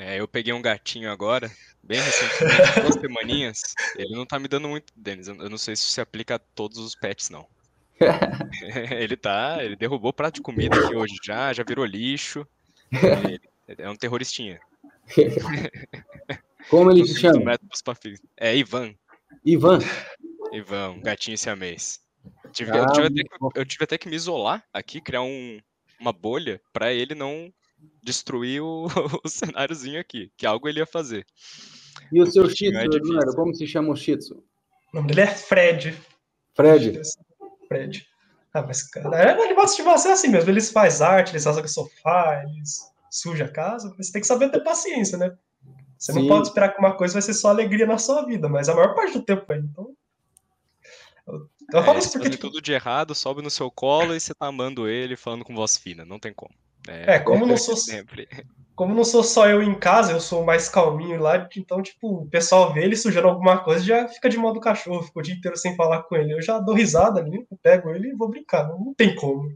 [0.01, 1.51] É, eu peguei um gatinho agora,
[1.83, 3.61] bem recentemente, duas semaninhas.
[3.95, 5.27] Ele não tá me dando muito, Denis.
[5.27, 7.45] Eu não sei se se aplica a todos os pets, não.
[8.99, 9.63] ele tá.
[9.63, 12.47] Ele derrubou prato de comida aqui hoje já, já virou lixo.
[12.91, 14.59] Ele, é um terroristinha.
[16.67, 17.59] Como ele se chama?
[18.37, 18.95] É Ivan.
[19.45, 19.79] Ivan.
[20.51, 21.99] Ivan, um gatinho siamês.
[22.51, 25.59] Tive, ah, eu, tive que, eu, tive até que, me isolar aqui, criar um,
[25.99, 27.53] uma bolha para ele não
[28.03, 28.87] destruir o,
[29.23, 31.25] o cenáriozinho aqui, que algo ele ia fazer.
[32.11, 34.35] E o seu Shih Tzu, é como se chama o Shih Tzu?
[34.93, 35.97] O nome dele é Fred.
[36.53, 37.01] Fred?
[37.67, 38.07] Fred.
[38.53, 40.49] Ah, mas, cara, é um animal de é assim mesmo.
[40.49, 43.93] Eles fazem arte, eles fazem sofá, eles sujam a casa.
[43.97, 45.33] Você tem que saber ter paciência, né?
[45.97, 46.21] Você Sim.
[46.21, 48.73] não pode esperar que uma coisa vai ser só alegria na sua vida, mas a
[48.75, 49.57] maior parte do tempo é.
[49.57, 49.95] Então.
[51.27, 52.29] Eu, eu é, falo isso porque.
[52.31, 52.47] Tipo...
[52.47, 55.77] tudo de errado, sobe no seu colo e você tá amando ele falando com voz
[55.77, 56.03] fina.
[56.03, 56.53] Não tem como.
[56.87, 58.27] É, é como não sou sempre.
[58.75, 62.29] Como não sou só eu em casa, eu sou mais calminho lá, então, tipo, o
[62.29, 65.55] pessoal vê ele sujando alguma coisa já fica de modo cachorro, fica o dia inteiro
[65.55, 66.33] sem falar com ele.
[66.33, 69.55] Eu já dou risada ali, pego ele e vou brincar, não tem como.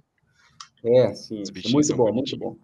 [0.83, 2.55] É, sim, muito bom, muito bom.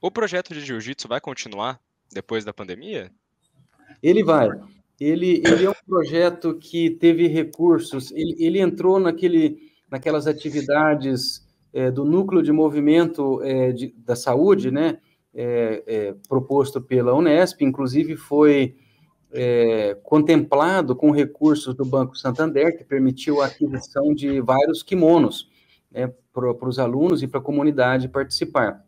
[0.00, 1.80] O projeto de jiu-jitsu vai continuar
[2.12, 3.12] depois da pandemia?
[4.02, 4.48] Ele vai.
[5.00, 11.90] Ele, ele é um projeto que teve recursos, ele, ele entrou naquele, naquelas atividades é,
[11.90, 14.98] do núcleo de movimento é, de, da saúde, né,
[15.34, 18.76] é, é proposto pela Unesp, inclusive foi
[19.32, 25.50] é, contemplado com recursos do Banco Santander, que permitiu a aquisição de vários kimonos
[25.90, 28.84] né, para os alunos e para a comunidade participar.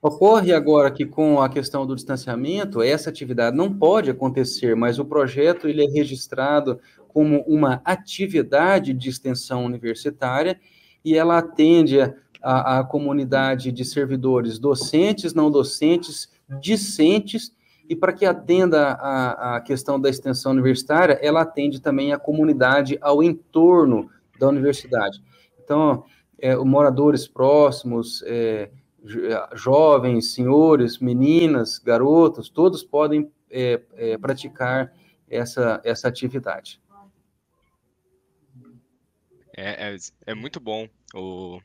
[0.00, 5.04] Ocorre agora que com a questão do distanciamento, essa atividade não pode acontecer, mas o
[5.04, 10.60] projeto ele é registrado como uma atividade de extensão universitária
[11.08, 12.00] e ela atende
[12.42, 17.56] a, a comunidade de servidores docentes, não docentes, discentes,
[17.88, 22.98] e para que atenda a, a questão da extensão universitária, ela atende também a comunidade
[23.00, 25.22] ao entorno da universidade.
[25.64, 26.04] Então,
[26.38, 28.70] é, moradores próximos, é,
[29.54, 34.92] jovens, senhores, meninas, garotos, todos podem é, é, praticar
[35.26, 36.82] essa, essa atividade.
[39.56, 41.60] É, é, é muito bom o,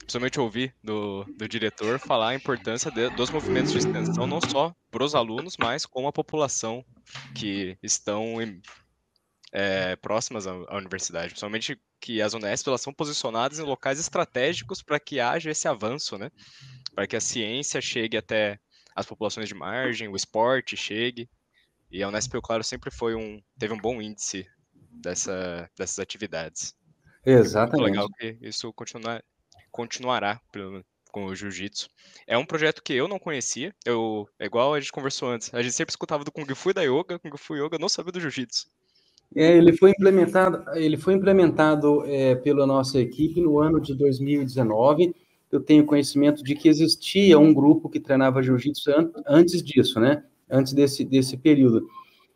[0.00, 4.74] principalmente ouvir do, do diretor falar a importância de, dos movimentos de extensão, não só
[4.90, 6.84] para os alunos, mas com a população
[7.34, 8.60] que estão em,
[9.52, 11.28] é, próximas à, à, universidade.
[11.28, 16.18] Principalmente que as Unesp elas são posicionadas em locais estratégicos para que haja esse avanço,
[16.18, 16.30] né?
[16.94, 18.58] Para que a ciência chegue até
[18.94, 21.28] as populações de margem, o esporte chegue.
[21.90, 24.46] E a Unesp, claro, sempre foi um, teve um bom índice
[25.00, 26.74] dessa, dessas atividades.
[27.24, 27.88] Exatamente.
[27.88, 29.22] É legal que isso continuar,
[29.70, 30.84] continuará pelo,
[31.14, 31.88] com o jiu-jitsu.
[32.26, 33.72] É um projeto que eu não conhecia.
[33.86, 35.54] Eu, é igual a gente conversou antes.
[35.54, 37.20] A gente sempre escutava do Kung Fu e da Yoga.
[37.20, 38.66] Kung Fu e Yoga não sabia do jiu-jitsu.
[39.34, 45.14] É, ele foi implementado, ele foi implementado é, pela nossa equipe no ano de 2019.
[45.52, 50.24] Eu tenho conhecimento de que existia um grupo que treinava jiu-jitsu an antes disso, né?
[50.50, 51.86] Antes desse, desse período.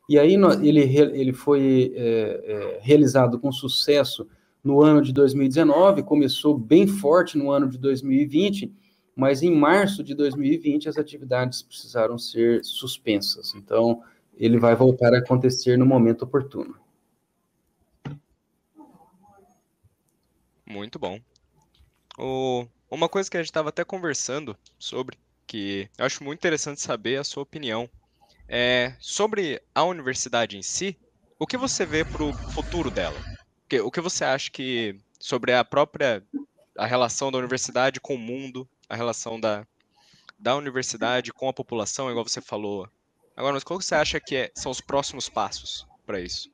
[0.09, 4.27] E aí ele, ele foi é, é, realizado com sucesso
[4.68, 8.70] no ano de 2019, começou bem forte no ano de 2020,
[9.16, 13.54] mas em março de 2020 as atividades precisaram ser suspensas.
[13.54, 14.02] Então,
[14.37, 16.76] ele vai voltar a acontecer no momento oportuno.
[20.66, 21.18] Muito bom.
[22.18, 26.83] O, uma coisa que a gente estava até conversando sobre, que eu acho muito interessante
[26.83, 27.88] saber a sua opinião,
[28.46, 30.94] é sobre a universidade em si.
[31.38, 33.38] O que você vê para o futuro dela?
[33.83, 36.22] O que você acha que sobre a própria
[36.76, 39.66] a relação da universidade com o mundo, a relação da,
[40.38, 42.88] da universidade com a população, igual você falou.
[43.37, 46.48] Agora, mas qual você acha que é, são os próximos passos para isso?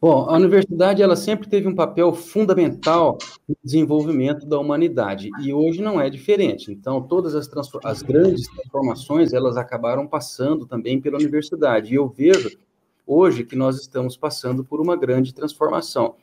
[0.00, 5.82] Bom, a universidade ela sempre teve um papel fundamental no desenvolvimento da humanidade e hoje
[5.82, 6.72] não é diferente.
[6.72, 7.48] Então, todas as,
[7.84, 11.92] as grandes transformações elas acabaram passando também pela universidade.
[11.92, 12.58] E eu vejo
[13.06, 16.14] hoje que nós estamos passando por uma grande transformação.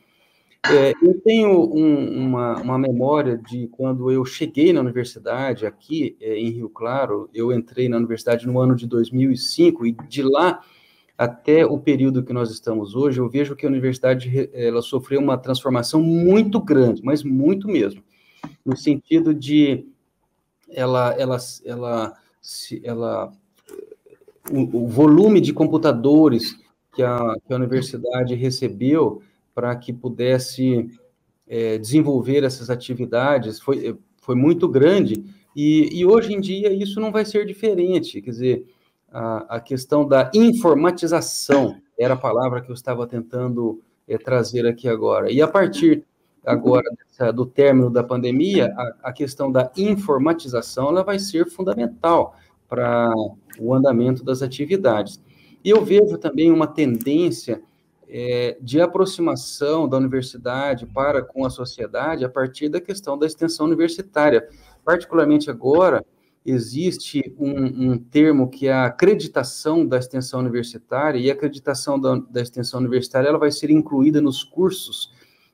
[0.65, 6.37] É, eu tenho um, uma, uma, memória de quando eu cheguei na universidade aqui é,
[6.37, 7.29] em Rio Claro.
[7.33, 10.61] Eu entrei na universidade no ano de 2005 e de lá
[11.17, 15.37] até o período que nós estamos hoje, eu vejo que a universidade ela sofreu uma
[15.37, 18.03] transformação muito grande, mas muito mesmo,
[18.63, 19.87] no sentido de
[20.69, 22.13] ela, ela, ela,
[22.83, 23.33] ela,
[24.51, 26.55] o, o volume de computadores
[26.93, 29.23] que a, que a universidade recebeu
[29.57, 30.87] para que pudesse
[31.47, 33.59] é, desenvolver essas atividades.
[33.59, 35.23] Foi, foi muito grande,
[35.55, 38.67] e, e, hoje em dia isso não vai ser diferente, quer dizer,
[39.11, 44.87] a, a questão da informatização era a palavra que eu estava tentando é, trazer aqui
[44.87, 46.03] agora, e a partir
[46.45, 52.35] agora dessa, do término da pandemia, a, a questão da informatização ela vai ser fundamental
[52.69, 53.11] para
[53.59, 55.19] o andamento das atividades.
[55.63, 57.59] E eu vejo também uma tendência
[58.09, 63.65] é, de aproximação da universidade para com a sociedade a partir da questão da extensão
[63.65, 64.47] universitária.
[64.83, 66.05] Particularmente agora,
[66.45, 72.15] existe um, um, termo que é a acreditação da extensão universitária, e a acreditação da,
[72.15, 75.11] da, extensão universitária ela vai ser incluída nos cursos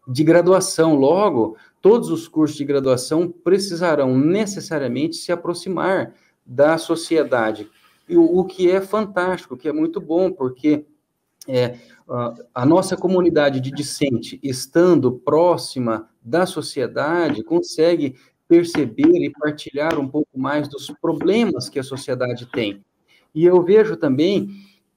[0.08, 0.94] de graduação.
[0.94, 6.14] Logo, todos os cursos de graduação precisarão necessariamente se aproximar
[6.46, 7.68] da sociedade.
[8.08, 10.86] O, o que é fantástico, que é muito bom, porque
[11.48, 11.76] é,
[12.54, 18.16] a nossa comunidade de discente, estando próxima da sociedade, consegue
[18.48, 22.84] perceber e partilhar um pouco mais dos problemas que a sociedade tem.
[23.34, 24.50] E eu vejo também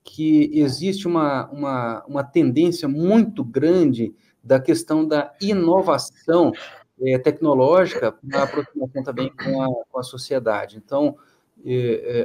[0.03, 6.53] que existe uma, uma, uma tendência muito grande da questão da inovação
[7.01, 10.77] é, tecnológica na aproximação também com a, com a sociedade.
[10.77, 11.17] Então,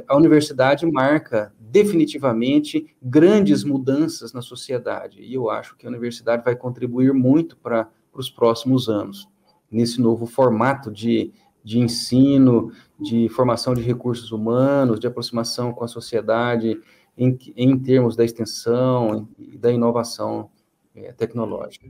[0.07, 5.21] a universidade marca definitivamente grandes mudanças na sociedade.
[5.21, 9.27] E eu acho que a universidade vai contribuir muito para os próximos anos,
[9.71, 15.87] nesse novo formato de, de ensino, de formação de recursos humanos, de aproximação com a
[15.87, 16.79] sociedade,
[17.17, 20.51] em, em termos da extensão e da inovação
[20.95, 21.87] é, tecnológica.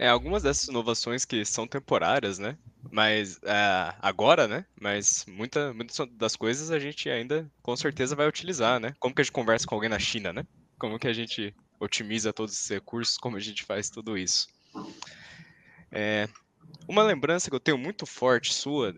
[0.00, 2.56] É, algumas dessas inovações que são temporárias, né?
[2.90, 4.64] Mas uh, agora, né?
[4.80, 8.94] Mas muita, muitas das coisas a gente ainda com certeza vai utilizar, né?
[8.98, 10.42] Como que a gente conversa com alguém na China, né?
[10.78, 14.46] Como que a gente otimiza todos esses recursos, como a gente faz tudo isso.
[15.92, 16.26] É,
[16.88, 18.94] uma lembrança que eu tenho muito forte sua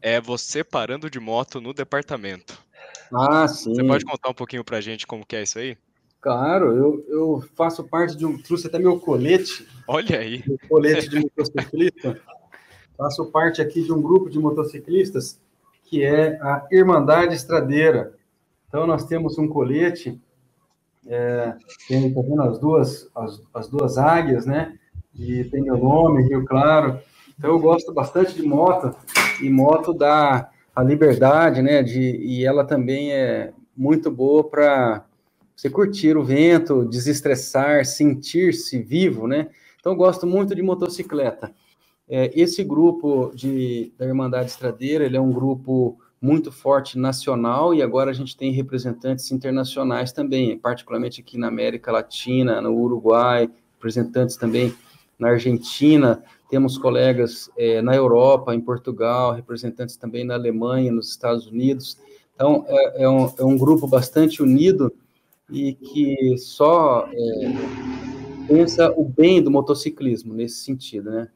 [0.00, 2.58] é você parando de moto no departamento.
[3.12, 3.74] Ah, sim.
[3.74, 5.76] Você pode contar um pouquinho pra gente como que é isso aí?
[6.20, 8.36] Claro, eu, eu faço parte de um.
[8.36, 9.66] Trouxe até meu colete.
[9.86, 10.42] Olha aí.
[10.46, 12.20] Meu colete de motociclista.
[12.98, 15.40] faço parte aqui de um grupo de motociclistas
[15.84, 18.14] que é a Irmandade Estradeira.
[18.68, 20.20] Então, nós temos um colete,
[21.06, 21.54] é,
[21.88, 24.78] tem, tá vendo as duas, as, as duas águias, né?
[25.14, 27.00] E tem meu nome, Rio Claro.
[27.38, 28.94] Então, eu gosto bastante de moto,
[29.42, 31.82] e moto dá a liberdade, né?
[31.82, 35.04] De, e ela também é muito boa para
[35.58, 39.48] você curtir o vento, desestressar, sentir-se vivo, né?
[39.80, 41.52] Então, gosto muito de motocicleta.
[42.08, 47.82] É, esse grupo de, da Irmandade Estradeira, ele é um grupo muito forte nacional e
[47.82, 54.36] agora a gente tem representantes internacionais também, particularmente aqui na América Latina, no Uruguai, representantes
[54.36, 54.72] também
[55.18, 61.48] na Argentina, temos colegas é, na Europa, em Portugal, representantes também na Alemanha, nos Estados
[61.48, 61.98] Unidos.
[62.36, 64.92] Então, é, é, um, é um grupo bastante unido
[65.50, 71.28] e que só é, pensa o bem do motociclismo nesse sentido, né?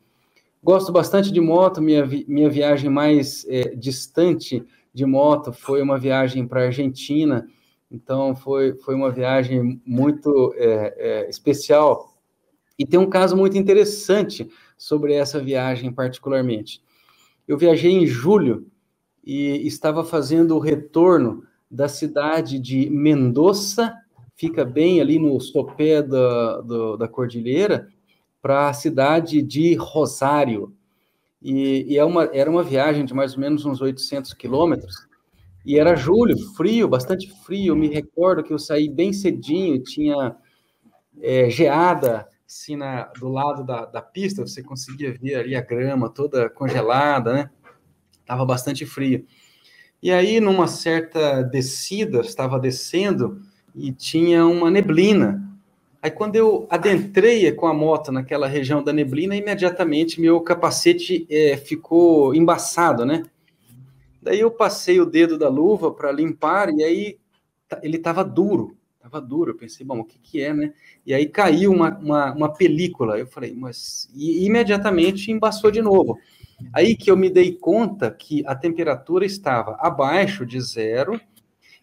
[0.63, 5.99] Gosto bastante de moto, minha, vi minha viagem mais é, distante de moto foi uma
[5.99, 7.49] viagem para a Argentina,
[7.91, 12.15] então foi, foi uma viagem muito é, é, especial.
[12.79, 16.83] E tem um caso muito interessante sobre essa viagem particularmente.
[17.47, 18.67] Eu viajei em julho
[19.25, 23.95] e estava fazendo o retorno da cidade de Mendoza,
[24.37, 27.89] fica bem ali no sopé da, do, da cordilheira,
[28.41, 30.75] para a cidade de Rosário.
[31.41, 35.07] E, e é uma, era uma viagem de mais ou menos uns 800 quilômetros,
[35.65, 37.73] e era julho, frio, bastante frio.
[37.73, 40.35] Eu me recordo que eu saí bem cedinho, tinha
[41.21, 46.11] é, geada assim, na, do lado da, da pista, você conseguia ver ali a grama
[46.11, 47.51] toda congelada, né?
[48.27, 49.25] Tava bastante frio.
[50.03, 53.41] E aí, numa certa descida, estava descendo
[53.75, 55.43] e tinha uma neblina.
[56.03, 61.57] Aí, quando eu adentrei com a moto naquela região da neblina, imediatamente meu capacete é,
[61.57, 63.23] ficou embaçado, né?
[64.21, 67.19] Daí eu passei o dedo da luva para limpar e aí
[67.83, 69.53] ele estava duro, estava duro.
[69.53, 70.73] Eu pensei, bom, o que, que é, né?
[71.07, 73.19] E aí caiu uma, uma, uma película.
[73.19, 74.09] Eu falei, mas.
[74.15, 76.19] E imediatamente embaçou de novo.
[76.73, 81.21] Aí que eu me dei conta que a temperatura estava abaixo de zero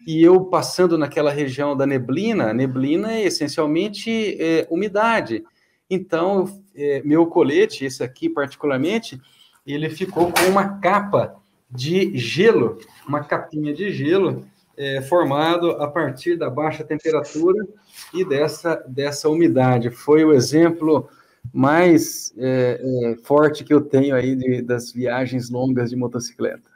[0.06, 5.44] e eu passando naquela região da neblina, neblina é essencialmente é, umidade.
[5.88, 9.20] Então, é, meu colete, esse aqui particularmente,
[9.66, 11.36] ele ficou com uma capa
[11.70, 14.44] de gelo, uma capinha de gelo
[14.76, 17.66] é, formado a partir da baixa temperatura
[18.14, 19.90] e dessa, dessa umidade.
[19.90, 21.08] Foi o exemplo
[21.52, 26.69] mais é, é, forte que eu tenho aí de, das viagens longas de motocicleta.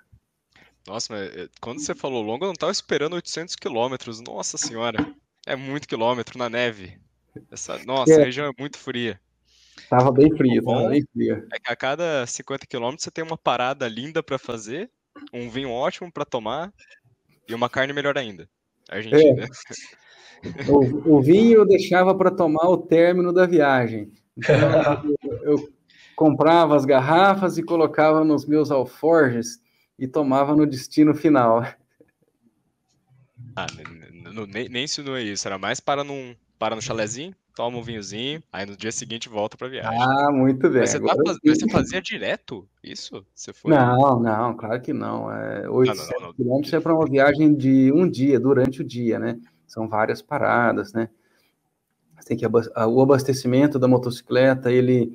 [0.86, 4.20] Nossa, mas é, quando você falou longa, eu não estava esperando 800 quilômetros.
[4.20, 5.14] Nossa senhora,
[5.46, 6.98] é muito quilômetro na neve.
[7.50, 8.22] Essa, nossa, é.
[8.22, 9.18] a região é muito fria.
[9.88, 11.46] Tava bem frio, tava bem frio.
[11.52, 14.90] É que a cada 50 quilômetros você tem uma parada linda para fazer,
[15.32, 16.72] um vinho ótimo para tomar
[17.48, 18.48] e uma carne melhor ainda.
[18.88, 19.44] Argentina.
[19.44, 20.70] É.
[20.70, 24.12] O, o, vinho eu deixava para tomar o término da viagem.
[24.36, 24.54] Então,
[25.24, 25.68] eu, eu
[26.14, 29.63] comprava as garrafas e colocava nos meus alforjes
[29.98, 31.64] e tomava no destino final.
[33.56, 33.66] Ah,
[34.52, 38.66] nem, nem é isso, era mais para num, para no chalezinho, toma um vinhozinho, aí
[38.66, 40.00] no dia seguinte volta para viagem.
[40.00, 40.80] Ah, muito bem.
[40.80, 41.14] Mas você, tá,
[41.44, 43.24] você, fazia direto isso?
[43.34, 43.70] Você foi...
[43.70, 45.30] Não, não, claro que não.
[45.30, 49.38] É, 800 quilômetros é para uma viagem de um dia, durante o dia, né?
[49.66, 51.08] São várias paradas, né?
[52.26, 55.12] Tem que o abastecimento da motocicleta ele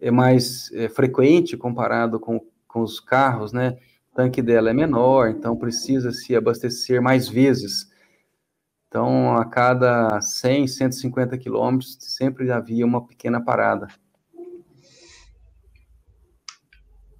[0.00, 3.76] é mais é, frequente comparado com, com os carros, né?
[4.12, 7.92] O tanque dela é menor, então precisa se abastecer mais vezes
[8.92, 13.88] então, a cada 100, 150 quilômetros, sempre havia uma pequena parada.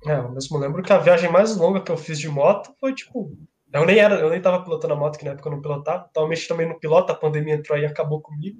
[0.06, 2.94] É, eu mesmo lembro que a viagem mais longa que eu fiz de moto foi
[2.94, 3.34] tipo.
[3.72, 6.10] Eu nem era, eu nem tava pilotando a moto, que na época eu não pilotava.
[6.12, 8.58] Tava mexendo também no piloto, a pandemia entrou aí e acabou comigo.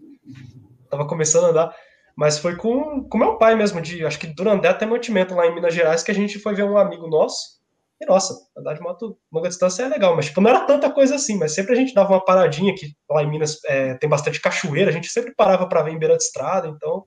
[0.89, 1.77] Tava começando a andar.
[2.17, 5.55] Mas foi com, com meu pai mesmo, de acho que Durandé até Mantimento, lá em
[5.55, 7.62] Minas Gerais, que a gente foi ver um amigo nosso.
[8.03, 11.15] E, nossa, andar de moto longa distância é legal, mas tipo, não era tanta coisa
[11.15, 14.41] assim, mas sempre a gente dava uma paradinha, que lá em Minas é, tem bastante
[14.41, 17.07] cachoeira, a gente sempre parava para ver em beira de estrada, então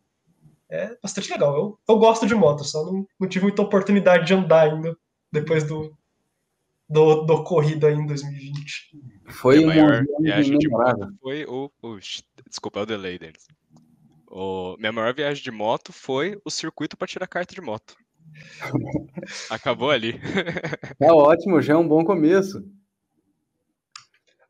[0.72, 1.54] é bastante legal.
[1.54, 4.96] Eu, eu gosto de moto, só não, não tive muita oportunidade de andar ainda
[5.30, 5.93] depois do,
[6.88, 8.91] do, do corrida aí em 2020.
[9.28, 12.00] Foi a maior viagem de moto foi o, o.
[12.48, 13.46] Desculpa, é o delay deles.
[14.32, 17.98] O, minha maior viagem de moto foi o circuito para tirar carta de moto.
[19.50, 20.20] Acabou ali.
[21.00, 22.64] Tá ótimo, já é um bom começo.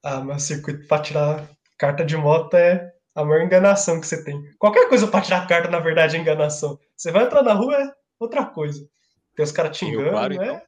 [0.03, 4.39] Ah, mas circuito para tirar carta de moto é a maior enganação que você tem.
[4.59, 6.79] Qualquer coisa para tirar carta, na verdade, é enganação.
[6.95, 8.87] Você vai entrar na rua, é outra coisa.
[9.35, 10.45] Tem os caras te enganam, claro, né?
[10.45, 10.61] Então.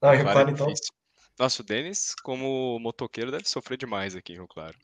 [0.00, 0.72] Ah, Rio Claro, então.
[1.38, 4.76] Nossa, o Denis, como motoqueiro, deve sofrer demais aqui em Rio Claro.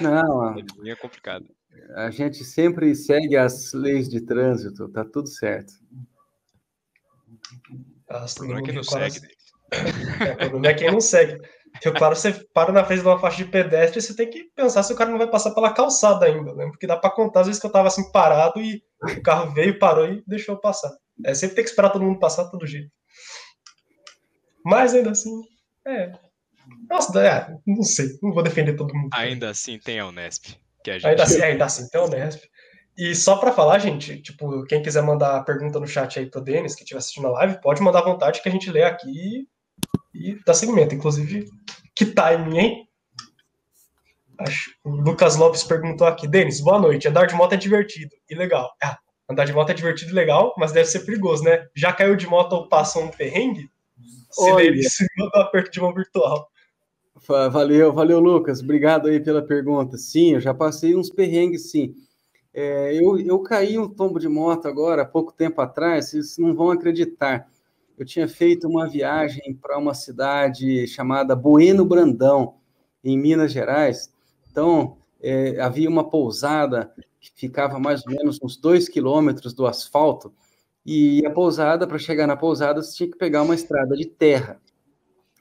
[0.00, 0.54] Não,
[0.86, 1.46] é complicado.
[1.96, 5.72] A gente sempre segue as leis de trânsito, tá tudo certo.
[8.08, 9.20] Nossa, não é quem não segue.
[9.72, 11.40] É, o problema é quem não segue.
[11.82, 14.82] Rio Claro, você para na frente de uma faixa de pedestre, você tem que pensar
[14.82, 16.66] se o cara não vai passar pela calçada ainda, né?
[16.66, 19.78] Porque dá para contar às vezes que eu tava assim parado e o carro veio,
[19.78, 20.90] parou e deixou eu passar.
[21.24, 22.90] É, sempre tem que esperar todo mundo passar todo jeito.
[24.64, 25.30] Mas ainda assim,
[25.86, 26.12] é.
[26.88, 29.10] Nossa, é, não sei, não vou defender todo mundo.
[29.14, 30.56] Ainda assim tem a Unesp.
[30.82, 31.06] Que a gente...
[31.06, 32.48] Ainda assim, ainda assim, tem o Nesp.
[32.96, 36.74] E só para falar, gente, tipo, quem quiser mandar pergunta no chat aí pro Denis,
[36.74, 39.48] que estiver assistindo a live, pode mandar à vontade que a gente lê aqui
[40.14, 40.94] e dá seguimento.
[40.94, 41.48] Inclusive,
[41.94, 42.88] que timing, hein?
[44.38, 47.08] Acho, o Lucas Lopes perguntou aqui, Denis, boa noite.
[47.08, 48.70] Andar de moto é divertido e legal.
[48.82, 48.98] Ah,
[49.30, 51.66] andar de moto é divertido e legal, mas deve ser perigoso, né?
[51.74, 53.70] Já caiu de moto ou passou um perrengue?
[54.30, 56.50] Se Denis, manda um aperto de mão virtual.
[57.26, 58.60] Valeu, valeu, Lucas.
[58.60, 59.96] Obrigado aí pela pergunta.
[59.96, 61.94] Sim, eu já passei uns perrengues, sim.
[62.52, 66.54] É, eu, eu caí um tombo de moto agora, há pouco tempo atrás, vocês não
[66.54, 67.48] vão acreditar.
[67.96, 72.54] eu tinha feito uma viagem para uma cidade chamada Bueno Brandão,
[73.04, 74.12] em Minas Gerais.
[74.50, 80.32] Então, é, havia uma pousada que ficava mais ou menos uns dois quilômetros do asfalto,
[80.84, 84.60] e a pousada, para chegar na pousada, você tinha que pegar uma estrada de terra.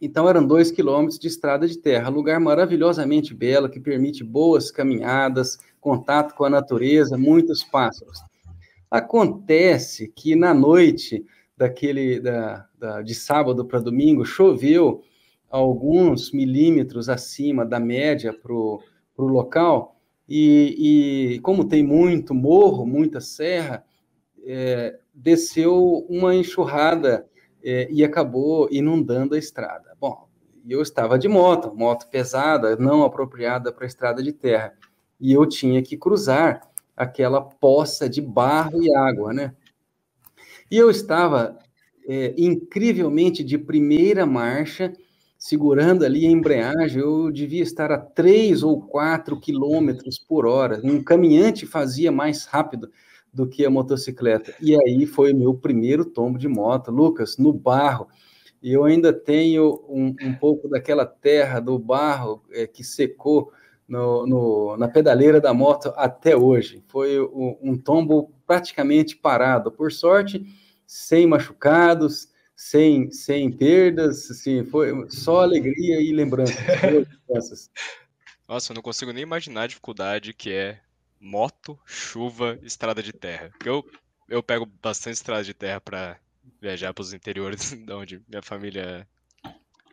[0.01, 5.57] Então, eram dois quilômetros de estrada de terra, lugar maravilhosamente belo, que permite boas caminhadas,
[5.81, 8.19] contato com a natureza, muitos pássaros.
[8.89, 11.25] Acontece que na noite
[11.55, 15.03] daquele da, da de sábado para domingo choveu
[15.49, 18.81] alguns milímetros acima da média para o
[19.17, 23.83] local, e, e, como tem muito morro, muita serra,
[24.45, 27.27] é, desceu uma enxurrada
[27.63, 29.88] é, e acabou inundando a estrada.
[30.59, 34.73] Bom, eu estava de moto, moto pesada, não apropriada para estrada de terra,
[35.19, 36.61] e eu tinha que cruzar
[36.95, 39.53] aquela poça de barro e água, né?
[40.69, 41.57] E eu estava
[42.07, 44.93] é, incrivelmente de primeira marcha,
[45.37, 50.81] segurando ali a embreagem, eu devia estar a 3 ou 4 quilômetros por hora.
[50.83, 52.91] Um caminhante fazia mais rápido
[53.33, 54.53] do que a motocicleta.
[54.59, 58.07] E aí foi o meu primeiro tombo de moto, Lucas, no barro.
[58.61, 63.51] E eu ainda tenho um, um pouco daquela terra do barro é, que secou
[63.87, 66.83] no, no, na pedaleira da moto até hoje.
[66.87, 69.71] Foi um, um tombo praticamente parado.
[69.71, 70.45] Por sorte,
[70.85, 77.71] sem machucados, sem, sem perdas, assim, foi só alegria e lembranças.
[78.47, 80.79] Nossa, eu não consigo nem imaginar a dificuldade que é
[81.19, 83.51] moto, chuva, estrada de terra.
[83.63, 83.85] Eu,
[84.27, 86.19] eu pego bastante estrada de terra para
[86.61, 89.07] viajar para os interiores de onde minha família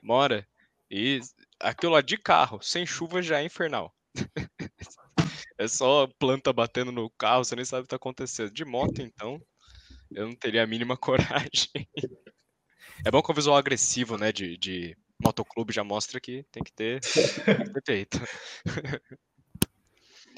[0.03, 0.47] mora
[0.91, 1.21] e
[1.61, 3.95] aquilo lá de carro, sem chuva já é infernal.
[5.59, 8.53] é só planta batendo no carro, você nem sabe o que está acontecendo.
[8.53, 9.41] De moto, então,
[10.13, 11.89] eu não teria a mínima coragem.
[13.05, 16.73] É bom que o visual agressivo, né, de, de motoclube já mostra que tem que
[16.73, 17.01] ter,
[17.85, 18.19] peito.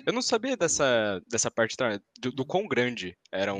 [0.06, 1.76] Eu não sabia dessa, dessa parte
[2.18, 3.58] do, do quão grande eram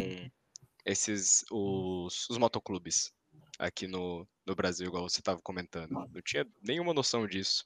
[0.88, 3.12] esses os, os motoclubes
[3.58, 5.90] aqui no, no Brasil, igual você estava comentando.
[5.90, 7.64] Não tinha nenhuma noção disso.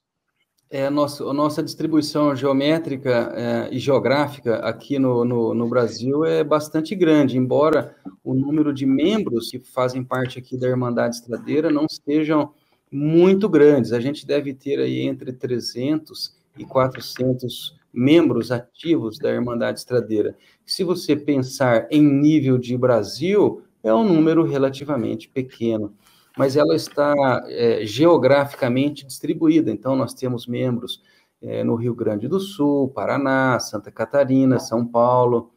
[0.68, 6.24] É, a, nossa, a nossa distribuição geométrica é, e geográfica aqui no, no, no, Brasil
[6.24, 7.94] é bastante grande, embora
[8.24, 12.54] o número de membros que fazem parte aqui da Irmandade Estradeira não estejam
[12.90, 13.92] muito grandes.
[13.92, 20.36] A gente deve ter aí entre 300 e 400 membros ativos da Irmandade Estradeira.
[20.64, 25.94] Se você pensar em nível de Brasil, é um número relativamente pequeno
[26.36, 27.14] mas ela está
[27.46, 29.70] é, geograficamente distribuída.
[29.70, 31.02] Então, nós temos membros
[31.40, 35.50] é, no Rio Grande do Sul, Paraná, Santa Catarina, São Paulo,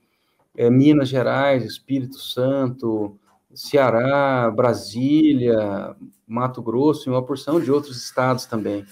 [0.56, 3.18] é, Minas Gerais, Espírito Santo,
[3.54, 5.96] Ceará, Brasília,
[6.28, 8.86] Mato Grosso e uma porção de outros estados também.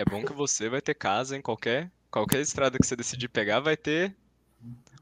[0.00, 3.60] É bom que você vai ter casa em qualquer qualquer estrada que você decidir pegar,
[3.60, 4.16] vai ter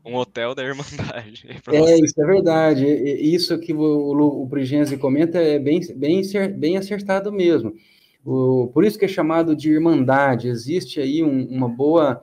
[0.04, 1.46] um hotel da Irmandade.
[1.72, 2.04] É, você.
[2.04, 2.84] isso é verdade.
[2.84, 6.22] Isso que o, o, Brigenzi comenta é bem, bem,
[6.56, 7.74] bem acertado mesmo.
[8.24, 10.48] O, por isso que é chamado de Irmandade.
[10.48, 12.20] Existe aí um, uma boa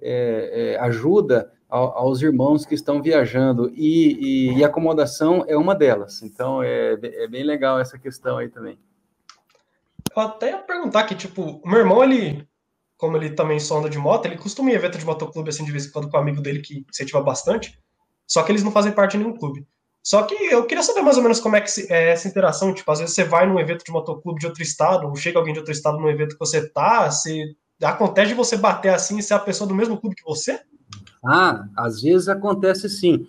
[0.00, 5.74] é, é, ajuda ao, aos irmãos que estão viajando e, e, e, acomodação é uma
[5.74, 6.22] delas.
[6.22, 8.78] Então é, é bem legal essa questão aí também.
[10.16, 12.46] Eu até perguntar que, tipo, o meu irmão, ele
[12.96, 15.64] como ele também só anda de moto, ele costuma ir em evento de motoclube, assim,
[15.64, 17.78] de vez em quando com um amigo dele que incentiva bastante,
[18.26, 19.66] só que eles não fazem parte de nenhum clube.
[20.02, 22.90] Só que eu queria saber mais ou menos como é que é essa interação, tipo,
[22.90, 25.58] às vezes você vai num evento de motoclube de outro estado, ou chega alguém de
[25.58, 29.34] outro estado num evento que você tá, se acontece de você bater assim e ser
[29.34, 30.60] a pessoa do mesmo clube que você?
[31.24, 33.26] Ah, às vezes acontece sim.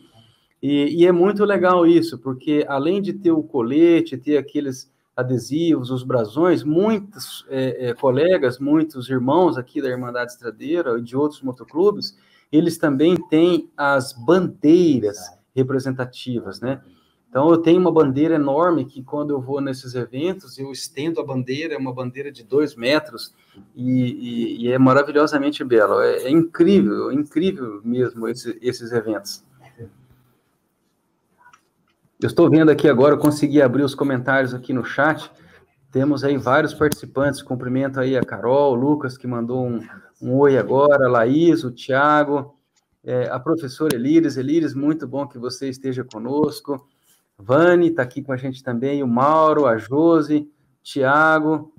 [0.61, 5.91] E, e é muito legal isso, porque além de ter o colete, ter aqueles adesivos,
[5.91, 11.41] os brasões, muitos é, é, colegas, muitos irmãos aqui da Irmandade Estradeira e de outros
[11.41, 12.18] motoclubes,
[12.51, 15.18] eles também têm as bandeiras
[15.55, 16.82] representativas, né?
[17.36, 21.26] Então, eu tenho uma bandeira enorme que, quando eu vou nesses eventos, eu estendo a
[21.26, 23.34] bandeira, é uma bandeira de dois metros,
[23.76, 26.05] e, e, e é maravilhosamente bela.
[26.05, 29.43] É, é, incrível, incrível mesmo esse, esses eventos.
[32.22, 35.30] Eu estou vendo aqui agora, eu consegui abrir os comentários aqui no chat.
[35.91, 37.41] Temos aí vários participantes.
[37.41, 39.86] Cumprimento aí a Carol, o Lucas, que mandou um,
[40.22, 42.57] um oi agora, a Laís, o Tiago,
[43.03, 44.38] é, a professora Elires.
[44.38, 46.88] Elires, muito bom que você esteja conosco.
[47.38, 50.49] Vani está aqui com a gente também, o Mauro, a Josi,
[50.82, 51.74] Tiago,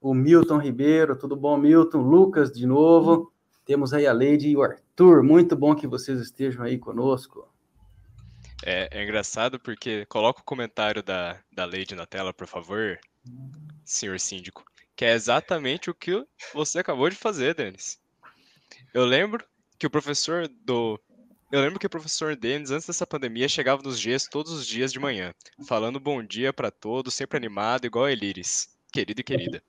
[0.00, 2.02] o Milton Ribeiro, tudo bom, Milton?
[2.02, 3.32] Lucas, de novo.
[3.64, 7.48] Temos aí a Leide e o Arthur, muito bom que vocês estejam aí conosco.
[8.64, 12.98] É, é, engraçado porque coloca o comentário da, da Lady na tela, por favor,
[13.84, 14.64] senhor síndico.
[14.94, 18.00] Que é exatamente o que você acabou de fazer, Denis.
[18.94, 19.44] Eu lembro
[19.78, 20.98] que o professor do.
[21.52, 24.92] Eu lembro que o professor Denis, antes dessa pandemia, chegava nos dias todos os dias
[24.92, 25.32] de manhã,
[25.66, 28.68] falando bom dia para todos, sempre animado, igual a Eliris.
[28.90, 29.62] Querido e querida.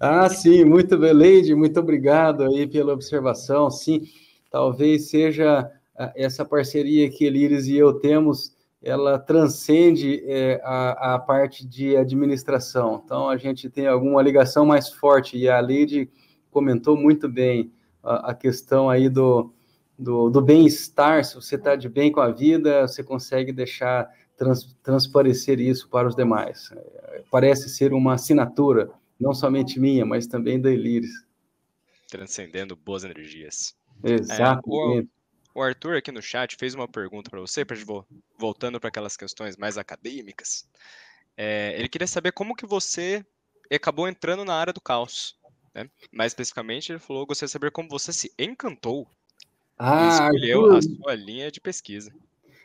[0.00, 3.70] Ah, sim, muito bem, Leide, muito obrigado aí pela observação.
[3.70, 4.08] Sim,
[4.50, 5.70] talvez seja
[6.14, 13.02] essa parceria que Eliris e eu temos, ela transcende é, a, a parte de administração.
[13.04, 16.08] Então, a gente tem alguma ligação mais forte, e a Leide
[16.50, 17.72] comentou muito bem
[18.02, 19.52] a, a questão aí do,
[19.98, 24.76] do, do bem-estar, se você está de bem com a vida, você consegue deixar trans,
[24.82, 26.70] transparecer isso para os demais.
[27.30, 31.10] Parece ser uma assinatura não somente minha, mas também da Eliris.
[32.08, 33.76] Transcendendo boas energias.
[34.02, 34.98] Exatamente.
[34.98, 35.17] É, o,
[35.58, 37.76] o, Arthur aqui no chat fez uma pergunta para você, pra,
[38.38, 40.68] voltando para aquelas questões mais acadêmicas.
[41.36, 43.24] É, ele queria saber como que você
[43.72, 45.36] acabou entrando na área do caos.
[45.74, 45.88] Né?
[46.12, 49.08] Mais especificamente, ele falou: gostaria de saber como você se encantou
[49.78, 52.12] ah, e escolheu Arthur, a sua linha de pesquisa.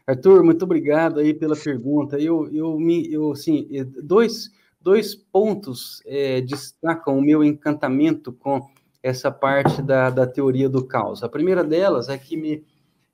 [0.07, 2.19] Arthur, muito obrigado aí pela pergunta.
[2.19, 3.67] Eu, eu me, eu, assim,
[4.01, 8.67] dois, dois pontos é, destacam o meu encantamento com
[9.01, 11.23] essa parte da, da teoria do caos.
[11.23, 12.65] A primeira delas é que me,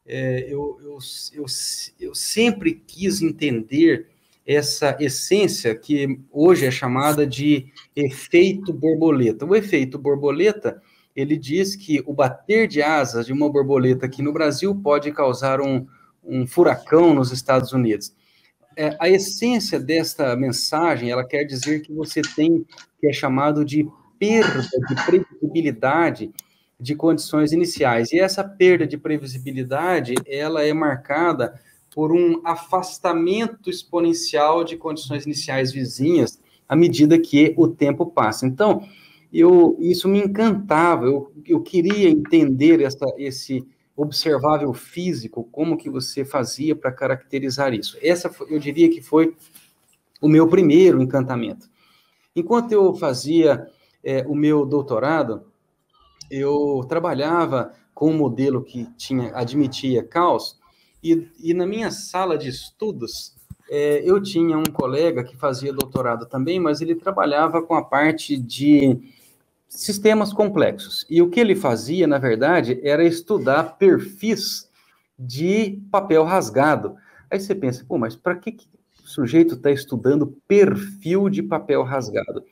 [0.10, 0.97] é, eu, eu,
[1.34, 1.45] eu,
[1.99, 4.07] eu sempre quis entender
[4.45, 9.45] essa essência que hoje é chamada de efeito borboleta.
[9.45, 10.82] O efeito borboleta,
[11.16, 15.62] ele diz que o bater de asas de uma borboleta aqui no Brasil pode causar
[15.62, 15.86] um,
[16.24, 18.14] um furacão nos Estados Unidos
[18.80, 22.66] é, a essência desta mensagem, ela quer dizer que você tem
[22.97, 23.86] que é chamado de
[24.18, 26.32] perda de previsibilidade
[26.80, 28.11] de condições iniciais.
[28.11, 31.59] E essa perda de previsibilidade, ela é marcada
[31.93, 38.45] por um afastamento exponencial de condições iniciais vizinhas à medida que o tempo passa.
[38.45, 38.88] Então,
[39.34, 46.23] eu, isso me encantava, eu, eu queria entender essa, esse observável físico, como que você
[46.23, 47.97] fazia para caracterizar isso?
[48.01, 49.36] Essa, eu diria que foi
[50.21, 51.69] o meu primeiro encantamento.
[52.36, 53.67] Enquanto eu fazia
[54.03, 55.43] é, o meu doutorado,
[56.30, 60.59] eu trabalhava com um modelo que tinha admitia caos,
[61.03, 63.36] e, e na minha sala de estudos,
[63.69, 68.36] é, eu tinha um colega que fazia doutorado também, mas ele trabalhava com a parte
[68.38, 68.99] de
[69.67, 71.05] sistemas complexos.
[71.09, 74.69] E o que ele fazia, na verdade, era estudar perfis
[75.17, 76.95] de papel rasgado.
[77.30, 78.67] Aí você pensa, pô, mas para que, que
[79.03, 82.43] o sujeito está estudando perfil de papel rasgado?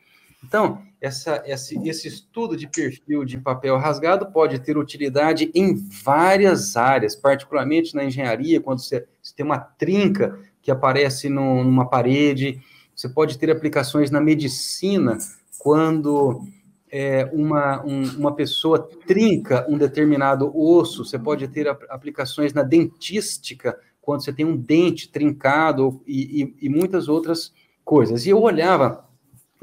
[0.43, 6.75] Então, essa, esse, esse estudo de perfil de papel rasgado pode ter utilidade em várias
[6.75, 12.61] áreas, particularmente na engenharia, quando você, você tem uma trinca que aparece no, numa parede,
[12.95, 15.17] você pode ter aplicações na medicina,
[15.59, 16.43] quando
[16.89, 23.77] é, uma, um, uma pessoa trinca um determinado osso, você pode ter aplicações na dentística,
[24.01, 28.25] quando você tem um dente trincado e, e, e muitas outras coisas.
[28.25, 29.07] E eu olhava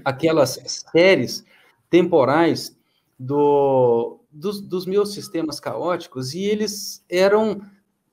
[0.05, 0.59] aquelas
[0.93, 1.45] séries
[1.91, 2.77] temporais
[3.19, 7.61] do, dos, dos meus sistemas caóticos e eles eram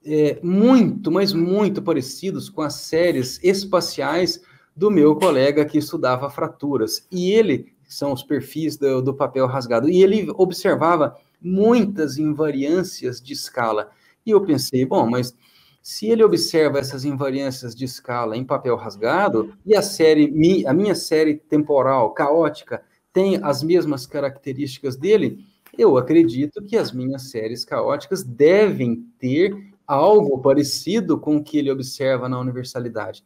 [0.04, 4.40] é, muito, mas muito parecidos com as séries espaciais
[4.74, 7.06] do meu colega que estudava fraturas.
[7.10, 9.88] E ele são os perfis do, do papel rasgado.
[9.88, 13.90] E ele observava muitas invariâncias de escala.
[14.24, 15.34] E eu pensei, bom, mas
[15.82, 20.32] se ele observa essas invariâncias de escala em papel rasgado e a série,
[20.64, 25.44] a minha série temporal caótica tem as mesmas características dele,
[25.76, 29.54] eu acredito que as minhas séries caóticas devem ter
[29.86, 33.24] algo parecido com o que ele observa na universalidade.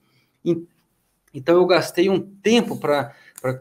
[1.34, 3.14] Então eu gastei um tempo para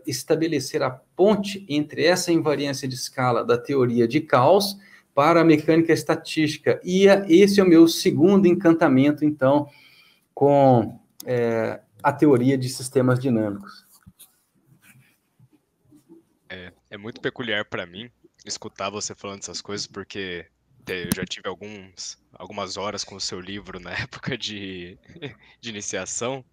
[0.07, 4.77] estabelecer a ponte entre essa invariância de escala da teoria de caos
[5.15, 6.79] para a mecânica estatística.
[6.83, 9.69] E esse é o meu segundo encantamento, então,
[10.33, 13.85] com é, a teoria de sistemas dinâmicos.
[16.49, 18.11] É, é muito peculiar para mim
[18.45, 20.45] escutar você falando essas coisas, porque
[20.85, 24.99] eu já tive alguns, algumas horas com o seu livro na época de,
[25.61, 26.43] de iniciação.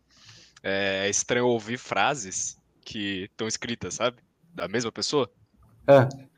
[0.63, 4.19] É, é estranho ouvir frases que estão escritas, sabe?
[4.55, 5.29] Da mesma pessoa.
[5.89, 6.32] É.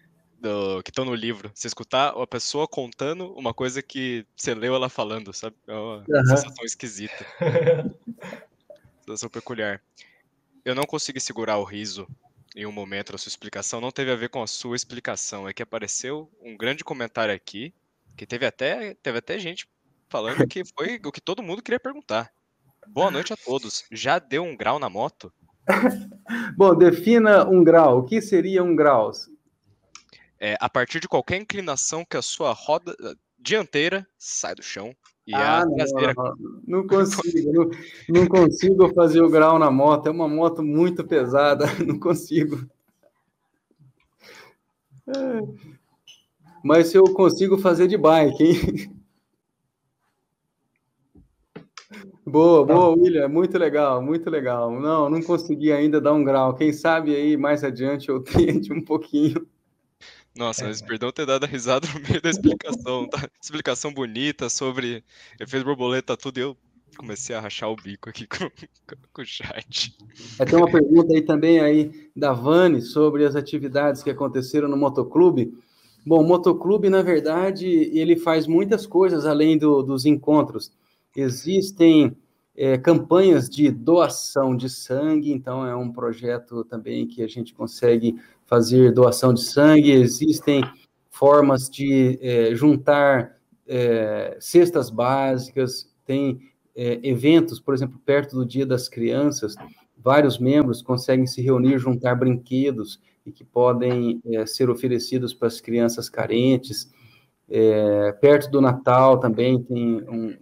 [0.45, 1.51] Do, que estão no livro.
[1.55, 5.57] Você escutar a pessoa contando uma coisa que você leu ela falando, sabe?
[5.67, 6.27] É uma uhum.
[6.27, 7.25] sensação esquisita.
[9.01, 9.81] sensação peculiar.
[10.63, 12.07] Eu não consegui segurar o riso
[12.55, 13.81] em um momento na sua explicação.
[13.81, 15.49] Não teve a ver com a sua explicação.
[15.49, 17.73] É que apareceu um grande comentário aqui,
[18.15, 19.67] que teve até, teve até gente
[20.11, 22.31] falando que foi o que todo mundo queria perguntar.
[22.87, 23.85] Boa noite a todos.
[23.91, 25.33] Já deu um grau na moto?
[26.55, 28.01] Bom, defina um grau.
[28.01, 29.11] O que seria um grau?
[30.47, 32.95] É, a partir de qualquer inclinação que a sua roda
[33.39, 34.95] dianteira sai do chão
[35.27, 36.13] e ah, a traseira.
[36.15, 36.35] Não,
[36.67, 37.71] não consigo, não,
[38.11, 40.07] não, consigo fazer o grau na moto.
[40.07, 42.69] É uma moto muito pesada, não consigo.
[45.07, 45.41] É.
[46.63, 48.95] Mas eu consigo fazer de bike, hein?
[52.27, 54.71] Boa, boa, William, muito legal, muito legal.
[54.79, 56.55] Não, não consegui ainda dar um grau.
[56.55, 59.49] Quem sabe aí mais adiante eu tente um pouquinho.
[60.37, 63.28] Nossa, mas perdão ter dado a risada no meio da explicação, tá?
[63.41, 65.05] Explicação bonita sobre
[65.39, 66.57] efeito borboleta, tudo, e eu
[66.97, 68.51] comecei a rachar o bico aqui com,
[69.12, 69.97] com o chat.
[70.39, 74.76] É, tem uma pergunta aí também aí da Vani sobre as atividades que aconteceram no
[74.76, 75.57] motoclube.
[76.05, 80.72] Bom, o motoclube, na verdade, ele faz muitas coisas além do, dos encontros.
[81.16, 82.16] Existem
[82.57, 88.16] é, campanhas de doação de sangue, então é um projeto também que a gente consegue
[88.47, 89.91] fazer doação de sangue.
[89.91, 90.63] Existem
[91.11, 93.37] formas de é, juntar
[93.67, 96.41] é, cestas básicas, tem
[96.77, 99.55] é, eventos, por exemplo, perto do Dia das Crianças,
[99.97, 105.61] vários membros conseguem se reunir, juntar brinquedos e que podem é, ser oferecidos para as
[105.61, 106.93] crianças carentes.
[107.49, 110.35] É, perto do Natal também tem um,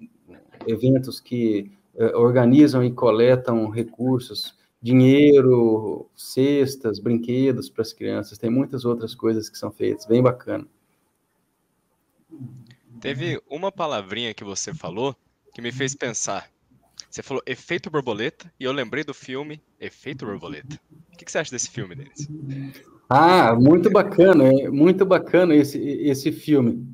[0.67, 8.37] eventos que eh, organizam e coletam recursos, dinheiro, cestas, brinquedos para as crianças.
[8.37, 10.66] Tem muitas outras coisas que são feitas, bem bacana.
[13.01, 15.14] Teve uma palavrinha que você falou
[15.55, 16.51] que me fez pensar.
[17.09, 20.80] Você falou efeito borboleta e eu lembrei do filme Efeito Borboleta.
[21.12, 22.26] O que você acha desse filme, Denis?
[23.09, 26.89] Ah, muito bacana, muito bacana esse, esse filme.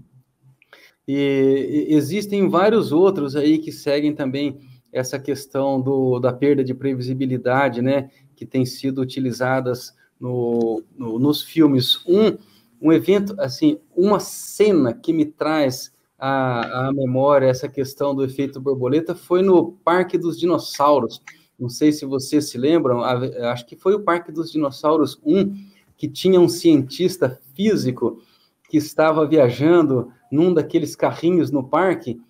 [1.07, 4.59] E existem vários outros aí que seguem também
[4.93, 11.43] essa questão do, da perda de previsibilidade, né, que tem sido utilizadas no, no, nos
[11.43, 12.05] filmes.
[12.07, 12.37] Um,
[12.81, 18.61] um evento, assim, uma cena que me traz à, à memória essa questão do efeito
[18.61, 21.23] borboleta foi no Parque dos Dinossauros.
[21.59, 25.55] Não sei se vocês se lembram, acho que foi o Parque dos Dinossauros 1,
[25.97, 28.23] que tinha um cientista físico
[28.71, 32.21] que estava viajando num daqueles carrinhos no parque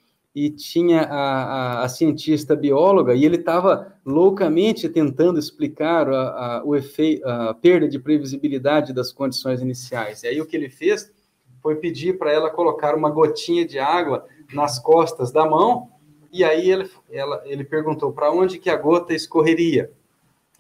[0.44, 6.76] e tinha a, a, a cientista bióloga e ele estava loucamente tentando explicar a, o
[6.76, 10.22] efeito, a perda de previsibilidade das condições iniciais.
[10.22, 11.12] E aí o que ele fez
[11.60, 15.90] foi pedir para ela colocar uma gotinha de água nas costas da mão
[16.32, 19.90] e aí ele, ela, ele perguntou para onde que a gota escorreria.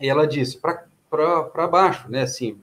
[0.00, 2.58] E ela disse para baixo, né, assim,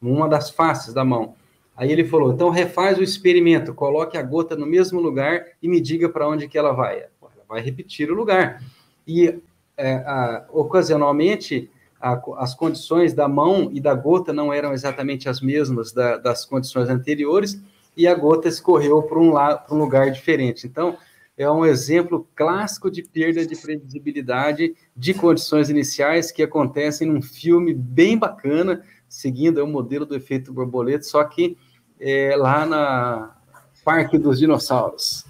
[0.00, 1.34] uma das faces da mão.
[1.78, 5.80] Aí ele falou: então refaz o experimento, coloque a gota no mesmo lugar e me
[5.80, 6.96] diga para onde que ela vai.
[6.98, 8.60] Ela vai repetir o lugar.
[9.06, 9.40] E
[9.76, 11.70] é, a, ocasionalmente
[12.00, 16.44] a, as condições da mão e da gota não eram exatamente as mesmas da, das
[16.44, 17.62] condições anteriores
[17.96, 19.34] e a gota escorreu para um,
[19.70, 20.66] um lugar diferente.
[20.66, 20.98] Então
[21.36, 27.72] é um exemplo clássico de perda de previsibilidade de condições iniciais que acontecem num filme
[27.72, 31.56] bem bacana, seguindo o modelo do efeito borboleta, só que
[32.00, 33.36] é, lá na
[33.84, 35.24] Parque dos Dinossauros.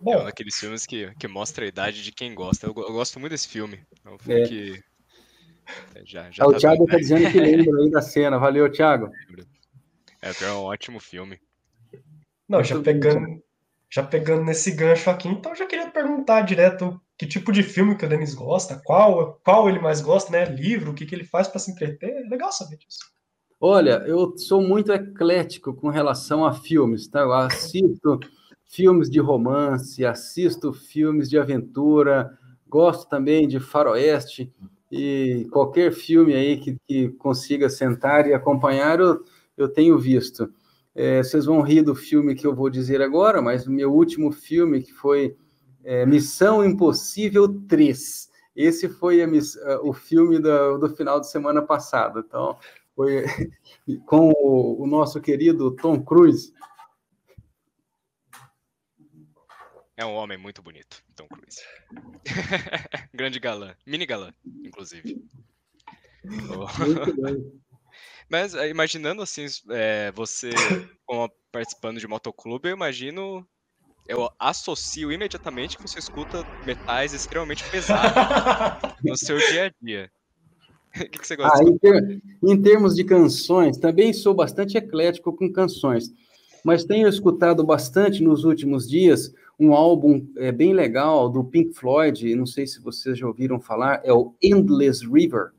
[0.00, 2.66] Bom, é um daqueles filmes que, que mostra a idade de quem gosta.
[2.66, 3.80] Eu, eu gosto muito desse filme.
[4.04, 4.46] É um filme é.
[4.46, 4.84] que.
[5.94, 8.38] É, já, já ah, o tá Thiago está dizendo que lembra aí da cena.
[8.38, 9.10] Valeu, Thiago.
[10.22, 11.40] É, é um ótimo filme.
[12.48, 13.42] Não, já pegando,
[13.90, 18.06] já pegando nesse gancho aqui, então já queria perguntar direto que tipo de filme que
[18.06, 20.44] o Denis gosta, qual, qual ele mais gosta, né?
[20.44, 22.10] Livro, o que, que ele faz para se entreter.
[22.10, 23.00] É legal saber disso.
[23.60, 27.20] Olha, eu sou muito eclético com relação a filmes, tá?
[27.20, 28.20] Eu assisto
[28.64, 32.38] filmes de romance, assisto filmes de aventura,
[32.68, 34.52] gosto também de faroeste
[34.92, 39.24] e qualquer filme aí que, que consiga sentar e acompanhar, eu,
[39.56, 40.52] eu tenho visto.
[40.94, 44.30] É, vocês vão rir do filme que eu vou dizer agora, mas o meu último
[44.30, 45.36] filme, que foi
[45.82, 48.28] é, Missão Impossível 3.
[48.54, 49.28] Esse foi a,
[49.82, 52.24] o filme do, do final de semana passado.
[52.26, 52.56] Então,
[52.98, 53.22] foi
[54.06, 56.52] com o, o nosso querido Tom Cruise.
[59.96, 61.62] É um homem muito bonito, Tom Cruise.
[63.14, 64.34] Grande galã, mini galã,
[64.64, 65.24] inclusive.
[68.28, 70.50] Mas eh, imaginando assim, é, você
[71.06, 73.48] como participando de motoclube, eu imagino,
[74.06, 78.12] eu associo imediatamente que você escuta metais extremamente pesados
[79.02, 80.12] no seu dia a dia.
[80.96, 81.58] O que, que, você gosta?
[81.58, 86.12] Ah, em, ter, em, termos de canções, também sou bastante eclético com canções.
[86.64, 92.34] mas tenho escutado bastante nos últimos dias um álbum é, bem legal do Pink Floyd,
[92.36, 95.50] não sei se vocês já ouviram falar, é o Endless River.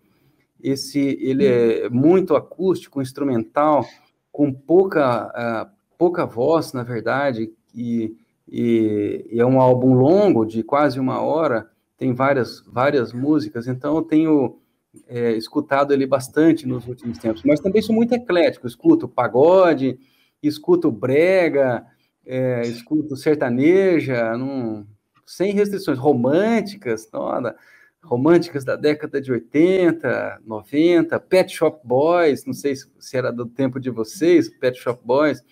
[0.61, 3.85] Esse ele é muito acústico, instrumental,
[4.31, 8.15] com pouca, uh, pouca voz, na verdade, e,
[8.47, 13.97] e, e, é um álbum longo, de quase uma hora, tem várias, várias músicas, então
[13.97, 14.59] eu tenho
[15.07, 19.99] é, escutado ele bastante nos últimos tempos, mas também sou muito eclético, escuto pagode,
[20.41, 21.85] escuto brega,
[22.25, 24.85] é, escuto sertaneja, num,
[25.25, 27.55] sem restrições, românticas, toda,
[28.03, 33.79] românticas da década de 80, 90, Pet Shop Boys, não sei se, era do tempo
[33.79, 35.43] de vocês, Pet Shop Boys.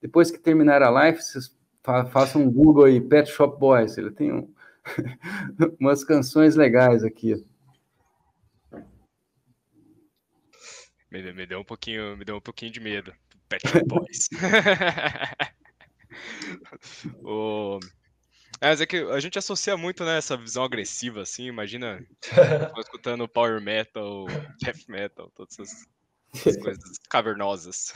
[0.00, 3.98] Depois que terminar a live, vocês fa façam um Google aí, Pet Shop Boys.
[3.98, 4.48] Ele tem um,
[5.80, 7.44] umas canções legais aqui.
[11.10, 13.14] Me, me, deu um pouquinho, me deu um pouquinho de medo.
[13.48, 14.28] Pet Boys.
[17.22, 17.78] o,
[18.60, 22.04] é, mas é que a gente associa muito, né, essa visão agressiva, assim, imagina
[22.78, 24.26] escutando power metal,
[24.60, 25.86] death metal, todas essas,
[26.34, 27.92] essas coisas cavernosas.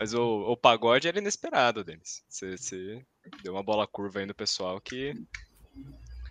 [0.00, 2.24] mas o, o pagode era inesperado, Denis.
[2.28, 3.06] Você, você
[3.42, 5.14] deu uma bola curva aí no pessoal que...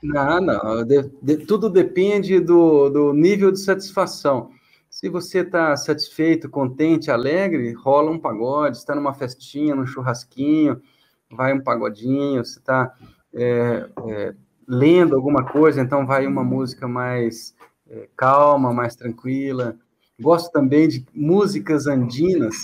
[0.06, 4.52] Não, não, de, de, tudo depende do, do nível de satisfação.
[4.90, 10.82] Se você está satisfeito, contente, alegre, rola um pagode, está numa festinha, num churrasquinho,
[11.30, 12.94] vai um pagodinho, você está
[13.34, 14.36] é, é,
[14.68, 17.56] lendo alguma coisa, então vai uma música mais
[17.90, 19.76] é, calma, mais tranquila.
[20.20, 22.56] Gosto também de músicas andinas.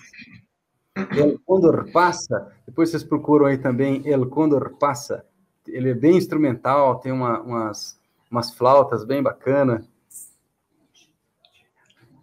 [1.18, 5.26] El Condor Passa, depois vocês procuram aí também El Condor Passa.
[5.68, 8.00] Ele é bem instrumental, tem uma, umas,
[8.30, 9.88] umas flautas bem bacanas.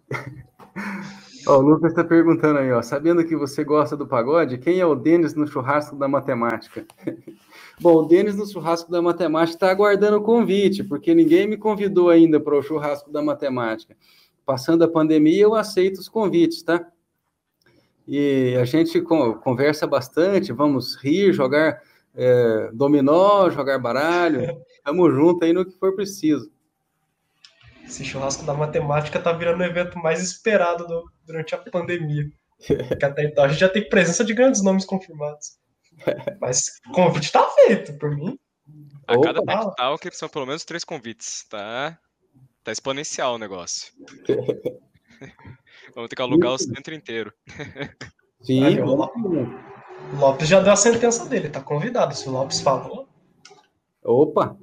[1.47, 4.85] Ó, o Lucas está perguntando aí, ó, sabendo que você gosta do pagode, quem é
[4.85, 6.85] o Denis no churrasco da matemática?
[7.79, 12.09] Bom, o Denis no churrasco da matemática está aguardando o convite, porque ninguém me convidou
[12.09, 13.95] ainda para o churrasco da matemática.
[14.45, 16.85] Passando a pandemia, eu aceito os convites, tá?
[18.07, 21.81] E a gente conversa bastante, vamos rir, jogar
[22.19, 26.51] é, dominó, jogar baralho, estamos juntos aí no que for preciso.
[27.85, 32.29] Esse churrasco da matemática tá virando o evento mais esperado do, durante a pandemia.
[32.89, 35.57] Porque até então a gente já tem presença de grandes nomes confirmados.
[36.39, 38.37] Mas o convite tá feito, por mim.
[39.07, 41.45] A cada Opa, tal que são pelo menos três convites.
[41.49, 41.97] Tá,
[42.63, 43.91] tá exponencial o negócio.
[45.95, 47.33] Vamos ter que alugar o centro inteiro.
[48.41, 48.63] Sim.
[48.63, 48.77] Aí,
[50.13, 52.15] o Lopes já deu a sentença dele, tá convidado.
[52.15, 53.07] Se o Lopes falou.
[54.03, 54.57] Opa!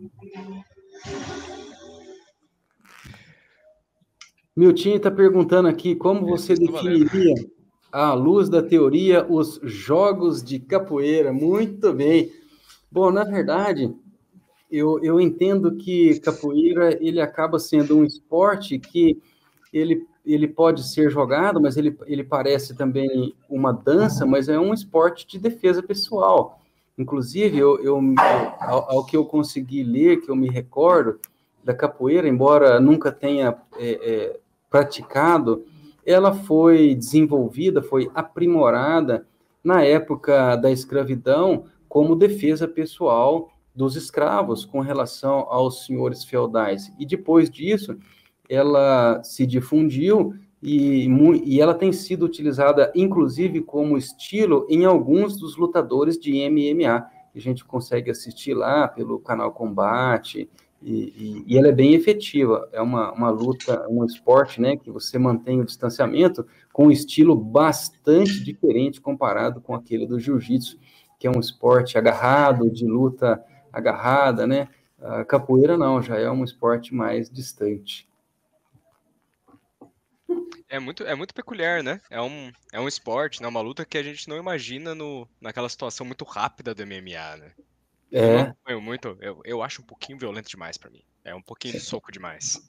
[4.56, 7.34] Miltinho está perguntando aqui como você definiria,
[7.92, 11.32] à luz da teoria, os jogos de capoeira.
[11.32, 12.32] Muito bem.
[12.90, 13.94] Bom, na verdade,
[14.70, 19.20] eu, eu entendo que capoeira ele acaba sendo um esporte que
[19.72, 24.74] ele, ele pode ser jogado, mas ele, ele parece também uma dança, mas é um
[24.74, 26.60] esporte de defesa pessoal.
[26.98, 28.00] Inclusive, eu, eu
[28.58, 31.20] ao, ao que eu consegui ler, que eu me recordo,
[31.62, 35.64] da capoeira, embora nunca tenha é, é, praticado,
[36.04, 39.26] ela foi desenvolvida, foi aprimorada
[39.64, 46.92] na época da escravidão como defesa pessoal dos escravos com relação aos senhores feudais.
[47.00, 47.98] E depois disso,
[48.48, 51.08] ela se difundiu e,
[51.44, 57.38] e ela tem sido utilizada, inclusive, como estilo em alguns dos lutadores de MMA, a
[57.38, 60.48] gente consegue assistir lá pelo canal Combate,
[60.82, 62.68] e, e, e, ela é bem efetiva.
[62.72, 67.34] É uma, uma luta, um esporte, né, que você mantém o distanciamento com um estilo
[67.34, 70.78] bastante diferente comparado com aquele do jiu-jitsu,
[71.18, 73.42] que é um esporte agarrado, de luta
[73.72, 74.68] agarrada, né?
[75.00, 78.08] A capoeira não, já é um esporte mais distante.
[80.68, 82.00] É muito, é muito peculiar, né?
[82.10, 83.46] É um, é um esporte, né?
[83.48, 87.52] uma luta que a gente não imagina no, naquela situação muito rápida do MMA, né?
[88.12, 88.72] É.
[88.72, 91.02] Eu, muito, eu, eu acho um pouquinho violento demais para mim.
[91.24, 92.60] É um pouquinho de soco demais.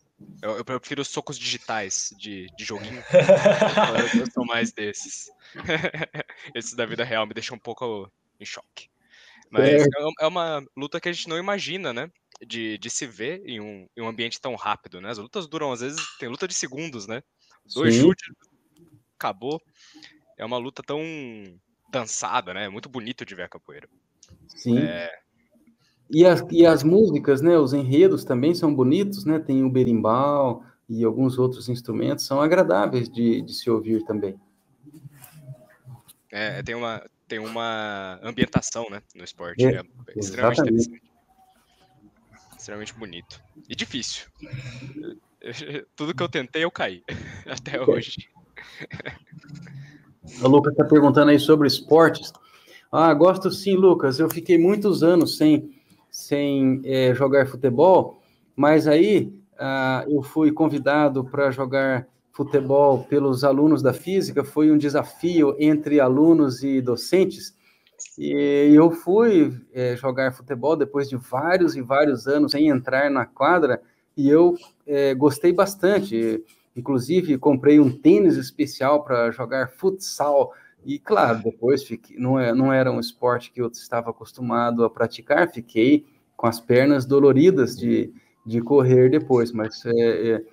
[0.42, 3.04] Eu, eu prefiro socos digitais de, de joguinho.
[3.14, 5.32] eu, eu sou mais desses.
[6.56, 8.90] Esses da vida real me deixam um pouco em choque.
[9.50, 9.78] Mas é.
[9.84, 9.86] é.
[10.22, 12.12] é uma luta que a gente não imagina, né?
[12.46, 15.10] De, de se ver em um, em um ambiente tão rápido, né?
[15.10, 17.24] As lutas duram, às vezes, tem luta de segundos, né?
[17.74, 18.02] Dois Sim.
[18.02, 18.30] chutes,
[19.18, 19.62] acabou.
[20.38, 21.02] É uma luta tão
[21.92, 22.66] dançada, né?
[22.66, 23.88] É muito bonito de ver a capoeira.
[24.48, 24.80] Sim.
[24.80, 25.10] É,
[26.10, 29.40] e as, e as músicas, né, os enredos também são bonitos, né?
[29.40, 34.40] Tem o berimbau e alguns outros instrumentos, são agradáveis de, de se ouvir também.
[36.32, 39.66] É, tem, uma, tem uma ambientação, né, no esporte.
[39.66, 39.84] É, é
[40.20, 41.02] extremamente interessante.
[42.58, 43.42] Extremamente bonito.
[43.68, 44.28] E difícil.
[45.96, 47.04] Tudo que eu tentei, eu caí.
[47.46, 48.30] Até hoje.
[50.42, 52.34] O Lucas está perguntando aí sobre esportes.
[52.92, 54.20] Ah, gosto sim, Lucas.
[54.20, 55.72] Eu fiquei muitos anos sem,
[56.10, 58.22] sem é, jogar futebol,
[58.56, 64.44] mas aí ah, eu fui convidado para jogar futebol pelos alunos da física.
[64.44, 67.56] Foi um desafio entre alunos e docentes.
[68.18, 73.26] E eu fui é, jogar futebol depois de vários e vários anos sem entrar na
[73.26, 73.82] quadra
[74.16, 74.56] e eu
[74.88, 76.44] é, gostei bastante.
[76.76, 80.54] Inclusive, comprei um tênis especial para jogar futsal.
[80.86, 84.90] E, claro, depois fiquei, não, é, não era um esporte que eu estava acostumado a
[84.90, 88.14] praticar, fiquei com as pernas doloridas de,
[88.46, 90.44] de correr depois, mas é, é,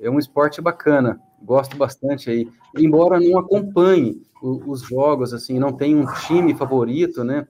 [0.00, 2.48] é um esporte bacana, gosto bastante aí.
[2.78, 7.46] Embora não acompanhe o, os jogos, assim, não tenho um time favorito, né,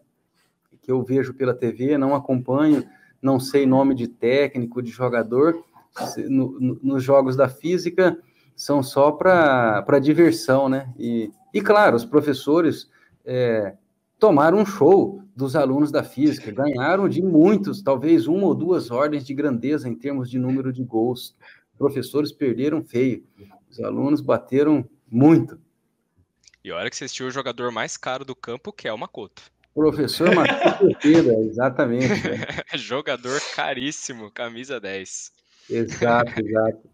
[0.80, 2.82] que eu vejo pela TV, não acompanho,
[3.20, 5.62] não sei nome de técnico, de jogador,
[6.28, 8.18] no, no, nos jogos da física
[8.54, 10.92] são só para diversão, né?
[10.98, 12.90] E, e, claro, os professores
[13.24, 13.74] é,
[14.18, 19.24] tomaram um show dos alunos da física, ganharam de muitos, talvez uma ou duas ordens
[19.24, 21.36] de grandeza em termos de número de gols.
[21.72, 23.24] Os professores perderam feio,
[23.68, 25.58] os alunos bateram muito.
[26.64, 29.42] E olha que você assistiu o jogador mais caro do campo, que é o Makoto.
[29.74, 30.28] Professor
[31.02, 32.22] Pedro, exatamente.
[32.76, 35.32] Jogador caríssimo, camisa 10.
[35.68, 36.90] Exato, exato.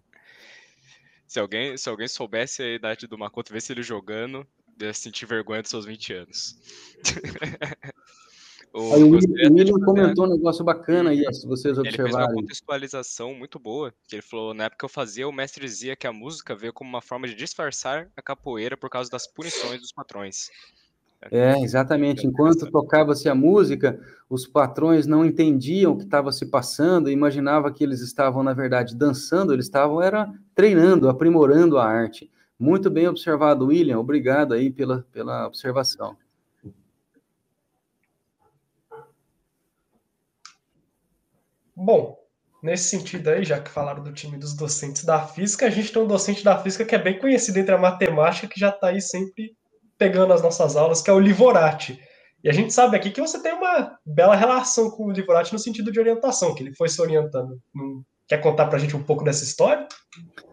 [1.27, 4.47] se, alguém, se alguém soubesse a idade do Makoto, ver se ele jogando,
[4.81, 6.57] ia sentir vergonha dos seus 20 anos.
[8.73, 11.89] o, aí, o William comentou um negócio bacana aí, se vocês observarem.
[11.89, 15.65] Ele fez uma contextualização muito boa, que ele falou, na época eu fazia, o mestre
[15.65, 19.27] dizia que a música veio como uma forma de disfarçar a capoeira por causa das
[19.27, 20.51] punições dos patrões.
[21.31, 22.27] É, exatamente.
[22.27, 24.01] Enquanto tocava-se a música,
[24.31, 28.95] os patrões não entendiam o que estava se passando, imaginava que eles estavam, na verdade,
[28.95, 32.31] dançando, eles estavam era treinando, aprimorando a arte.
[32.59, 33.99] Muito bem observado, William.
[33.99, 36.17] Obrigado aí pela, pela observação.
[41.75, 42.19] Bom,
[42.61, 46.03] nesse sentido aí, já que falaram do time dos docentes da física, a gente tem
[46.03, 49.01] um docente da física que é bem conhecido entre a matemática, que já está aí
[49.01, 49.57] sempre
[49.99, 52.01] pegando as nossas aulas, que é o Livorati.
[52.43, 55.59] E a gente sabe aqui que você tem uma bela relação com o Livorati no
[55.59, 57.59] sentido de orientação, que ele foi se orientando.
[58.29, 59.87] Quer contar para a gente um pouco dessa história?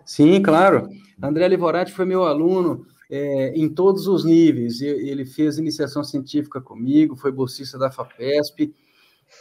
[0.04, 0.90] Sim, claro.
[1.22, 4.82] André Livorati foi meu aluno é, em todos os níveis.
[4.82, 8.74] Ele fez iniciação científica comigo, foi bolsista da FAPESP.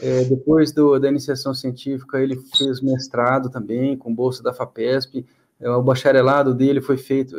[0.01, 5.25] É, depois do, da iniciação científica, ele fez mestrado também, com bolsa da FAPESP.
[5.65, 7.39] É, o bacharelado dele foi feito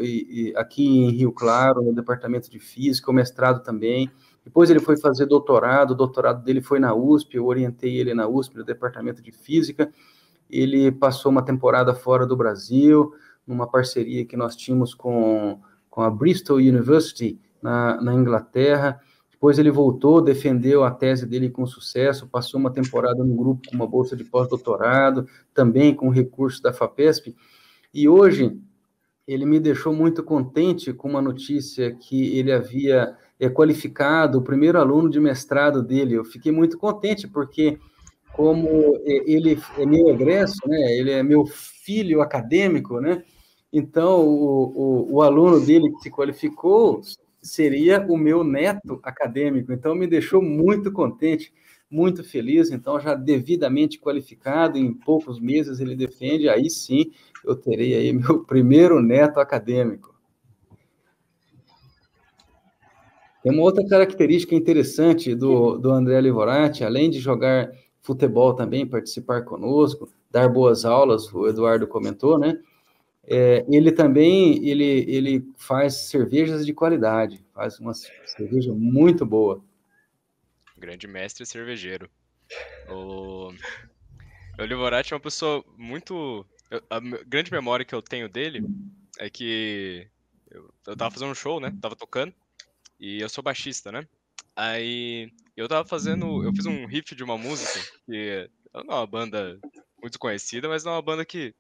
[0.56, 4.10] aqui em Rio Claro, no departamento de física, o mestrado também.
[4.44, 8.28] Depois ele foi fazer doutorado, o doutorado dele foi na USP, eu orientei ele na
[8.28, 9.92] USP, no departamento de física.
[10.50, 13.14] Ele passou uma temporada fora do Brasil,
[13.46, 19.00] numa parceria que nós tínhamos com, com a Bristol University, na, na Inglaterra.
[19.30, 23.76] Depois ele voltou, defendeu a tese dele com sucesso, passou uma temporada no grupo com
[23.76, 27.36] uma bolsa de pós-doutorado, também com recurso da FAPESP.
[27.96, 28.60] E hoje
[29.26, 34.78] ele me deixou muito contente com uma notícia que ele havia é, qualificado o primeiro
[34.78, 36.16] aluno de mestrado dele.
[36.16, 37.80] Eu fiquei muito contente porque
[38.34, 38.68] como
[39.06, 40.98] é, ele é meu egresso, né?
[40.98, 43.24] Ele é meu filho acadêmico, né?
[43.72, 47.00] Então o, o, o aluno dele que se qualificou
[47.42, 49.72] seria o meu neto acadêmico.
[49.72, 51.54] Então me deixou muito contente
[51.90, 57.12] muito feliz, então já devidamente qualificado, em poucos meses ele defende, aí sim
[57.44, 60.16] eu terei aí meu primeiro neto acadêmico.
[63.44, 67.72] Tem uma outra característica interessante do, do André Livorati, além de jogar
[68.02, 72.60] futebol também, participar conosco, dar boas aulas, o Eduardo comentou, né?
[73.28, 79.62] É, ele também ele, ele faz cervejas de qualidade, faz uma cerveja muito boa.
[80.78, 82.10] Grande mestre cervejeiro.
[82.88, 83.52] O,
[84.60, 86.46] o Livorati é uma pessoa muito
[86.90, 88.64] a grande memória que eu tenho dele
[89.20, 90.08] é que
[90.50, 91.72] eu, eu tava fazendo um show, né?
[91.82, 92.34] Tava tocando.
[93.00, 94.08] E eu sou baixista, né?
[94.56, 96.44] Aí eu tava fazendo.
[96.44, 99.60] Eu fiz um riff de uma música que não é uma banda
[100.02, 101.54] muito conhecida, mas não é uma banda que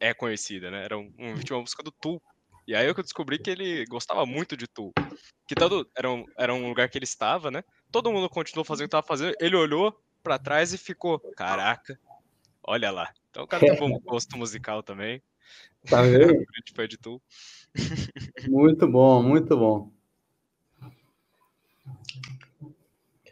[0.00, 0.84] é conhecida, né?
[0.84, 2.20] Era um, um de uma música do Tool.
[2.66, 4.92] E aí eu descobri que ele gostava muito de Tool.
[5.48, 7.62] Que todo, era, um, era um lugar que ele estava, né?
[7.90, 9.34] Todo mundo continuou fazendo o que tava fazendo.
[9.40, 11.98] Ele olhou para trás e ficou: Caraca,
[12.62, 13.12] olha lá.
[13.30, 15.22] Então o cara tem um bom gosto musical também.
[15.88, 16.44] Tá vendo?
[18.48, 19.92] Muito bom, muito bom.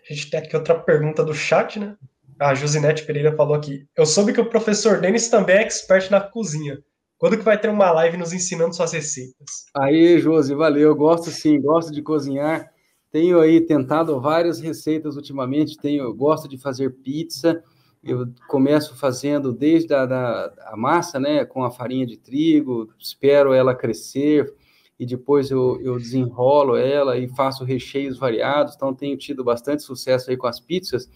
[0.09, 1.97] A gente tem aqui outra pergunta do chat, né?
[2.39, 3.87] A Josinete Pereira falou aqui.
[3.97, 6.79] Eu soube que o professor Denis também é expert na cozinha.
[7.19, 9.67] Quando que vai ter uma live nos ensinando suas receitas?
[9.77, 10.95] Aí, Josi, valeu.
[10.95, 12.73] Gosto sim, gosto de cozinhar.
[13.11, 15.77] Tenho aí tentado várias receitas ultimamente.
[15.77, 17.63] Tenho, gosto de fazer pizza.
[18.03, 22.91] Eu começo fazendo desde a da, a massa, né, com a farinha de trigo.
[22.99, 24.55] Espero ela crescer
[24.99, 28.75] e depois eu, eu desenrolo ela e faço recheios variados.
[28.75, 31.09] Então tenho tido bastante sucesso aí com as pizzas.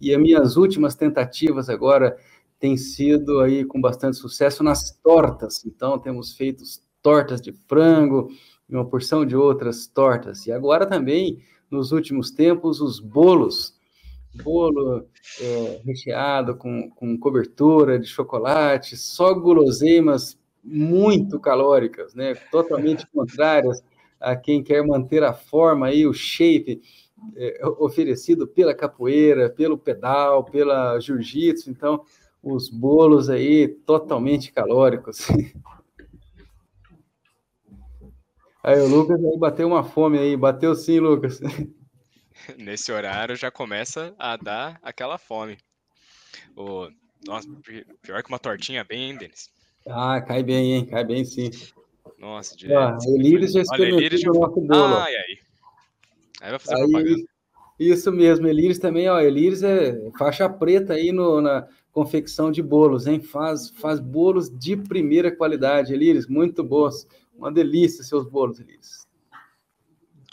[0.00, 2.16] E as minhas últimas tentativas agora
[2.58, 5.64] tem sido aí com bastante sucesso nas tortas.
[5.64, 6.62] Então, temos feito
[7.02, 8.28] tortas de frango
[8.68, 10.46] e uma porção de outras tortas.
[10.46, 11.40] E agora também,
[11.70, 13.74] nos últimos tempos, os bolos.
[14.44, 15.06] Bolo
[15.40, 22.34] é, recheado com, com cobertura de chocolate, só guloseimas muito calóricas, né?
[22.50, 23.82] Totalmente contrárias
[24.20, 26.82] a quem quer manter a forma aí, o shape
[27.34, 31.70] é, oferecido pela capoeira, pelo pedal, pela jiu-jitsu.
[31.70, 32.04] Então,
[32.42, 35.28] os bolos aí totalmente calóricos.
[38.66, 41.40] Aí o Lucas aí bateu uma fome aí, bateu sim, Lucas.
[42.58, 45.56] Nesse horário já começa a dar aquela fome.
[46.56, 46.88] O...
[47.24, 47.48] Nossa,
[48.02, 49.50] pior que uma tortinha bem, hein, Denis?
[49.88, 50.84] Ah, cai bem, hein?
[50.84, 51.48] Cai bem sim.
[52.18, 52.78] Nossa, direto.
[52.78, 54.96] Ah, Elíris já experimentou o nosso bolo.
[54.96, 55.38] Ai, ai.
[56.40, 57.22] Aí vai fazer aí, propaganda.
[57.78, 63.06] Isso mesmo, Elíris também, ó, Elíris é faixa preta aí no, na, confecção de bolos,
[63.06, 63.20] hein?
[63.20, 67.06] Faz, faz bolos de primeira qualidade, Elíris, muito bons.
[67.36, 69.06] Uma delícia seus bolos, Elíris.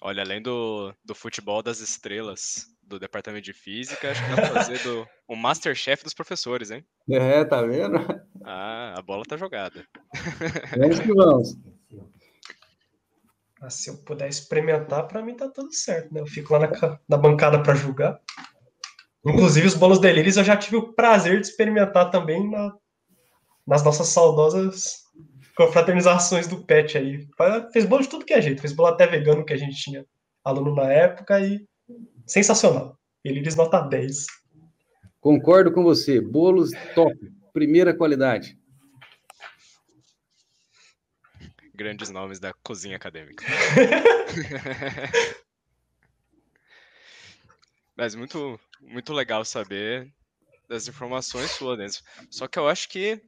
[0.01, 4.51] Olha, além do, do futebol das estrelas do departamento de física, acho que dá pra
[4.63, 6.85] fazer do, o Masterchef dos professores, hein?
[7.09, 7.97] É, tá vendo?
[8.43, 9.85] Ah, a bola tá jogada.
[10.77, 11.57] Vamos que vamos.
[13.61, 16.19] Ah, se eu puder experimentar, para mim tá tudo certo, né?
[16.19, 18.19] Eu fico lá na, na bancada para julgar.
[19.25, 22.75] Inclusive, os bolos delírios eu já tive o prazer de experimentar também na,
[23.65, 25.02] nas nossas saudosas
[25.55, 27.27] confraternizações do PET aí.
[27.71, 30.05] Fez bolo de tudo que é jeito, fez bolo até vegano que a gente tinha
[30.43, 31.65] aluno na época e
[32.25, 32.97] sensacional.
[33.23, 34.25] Elíris nota 10.
[35.21, 36.19] Concordo com você.
[36.19, 37.17] Bolos top,
[37.53, 38.57] primeira qualidade.
[41.73, 43.45] Grandes nomes da cozinha acadêmica.
[47.95, 50.11] Mas muito, muito legal saber
[50.67, 52.01] das informações suas dentro.
[52.29, 53.21] Só que eu acho que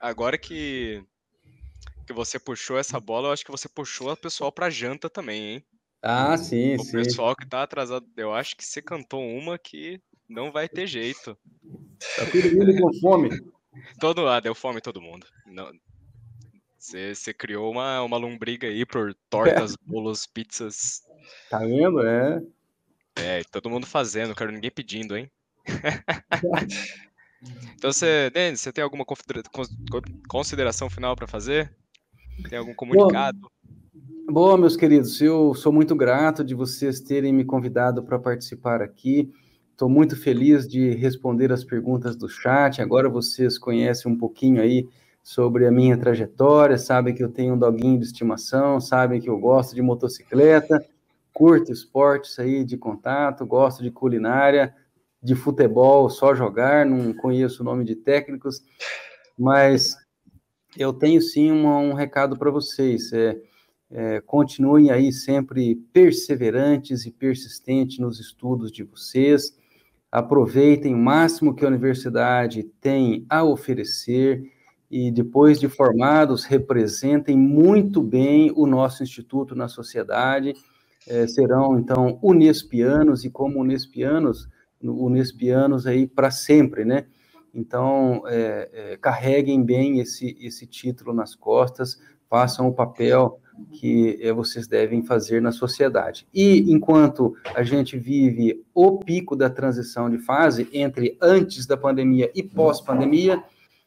[0.00, 1.04] agora que
[2.04, 5.54] que você puxou essa bola, eu acho que você puxou o pessoal para janta também,
[5.54, 5.64] hein?
[6.02, 6.98] Ah, sim, o sim.
[6.98, 10.86] O pessoal que tá atrasado, eu acho que você cantou uma que não vai ter
[10.86, 11.36] jeito.
[12.16, 13.30] Tá todo mundo com fome.
[13.98, 15.26] Todo, ah, deu fome todo mundo.
[15.46, 15.68] Não,
[16.84, 21.00] você, você criou uma, uma lombriga aí por tortas, bolos, pizzas.
[21.48, 22.06] Tá vendo?
[22.06, 22.42] É.
[23.16, 25.30] É, todo mundo fazendo, quero ninguém pedindo, hein?
[27.74, 29.06] então, você, Denis, você tem alguma
[30.28, 31.74] consideração final para fazer?
[32.48, 33.38] Tem algum comunicado?
[34.26, 38.82] Bom, bom, meus queridos, eu sou muito grato de vocês terem me convidado para participar
[38.82, 39.32] aqui.
[39.70, 42.80] Estou muito feliz de responder as perguntas do chat.
[42.80, 44.88] Agora vocês conhecem um pouquinho aí
[45.22, 49.38] sobre a minha trajetória, sabem que eu tenho um doguinho de estimação, sabem que eu
[49.38, 50.84] gosto de motocicleta
[51.34, 54.72] curto esportes aí de contato, gosto de culinária,
[55.20, 58.62] de futebol, só jogar, não conheço o nome de técnicos,
[59.36, 59.96] mas
[60.76, 63.12] eu tenho sim uma, um recado para vocês.
[63.12, 63.40] É,
[63.90, 69.56] é, continuem aí sempre perseverantes e persistentes nos estudos de vocês.
[70.10, 74.50] Aproveitem o máximo que a universidade tem a oferecer
[74.90, 80.54] e depois de formados representem muito bem o nosso instituto na sociedade
[81.06, 84.48] é, serão, então, unespianos, e como unespianos,
[84.82, 87.06] unespianos aí para sempre, né?
[87.54, 93.38] Então, é, é, carreguem bem esse, esse título nas costas, façam o papel
[93.70, 96.26] que é, vocês devem fazer na sociedade.
[96.34, 102.30] E enquanto a gente vive o pico da transição de fase entre antes da pandemia
[102.34, 103.42] e pós-pandemia,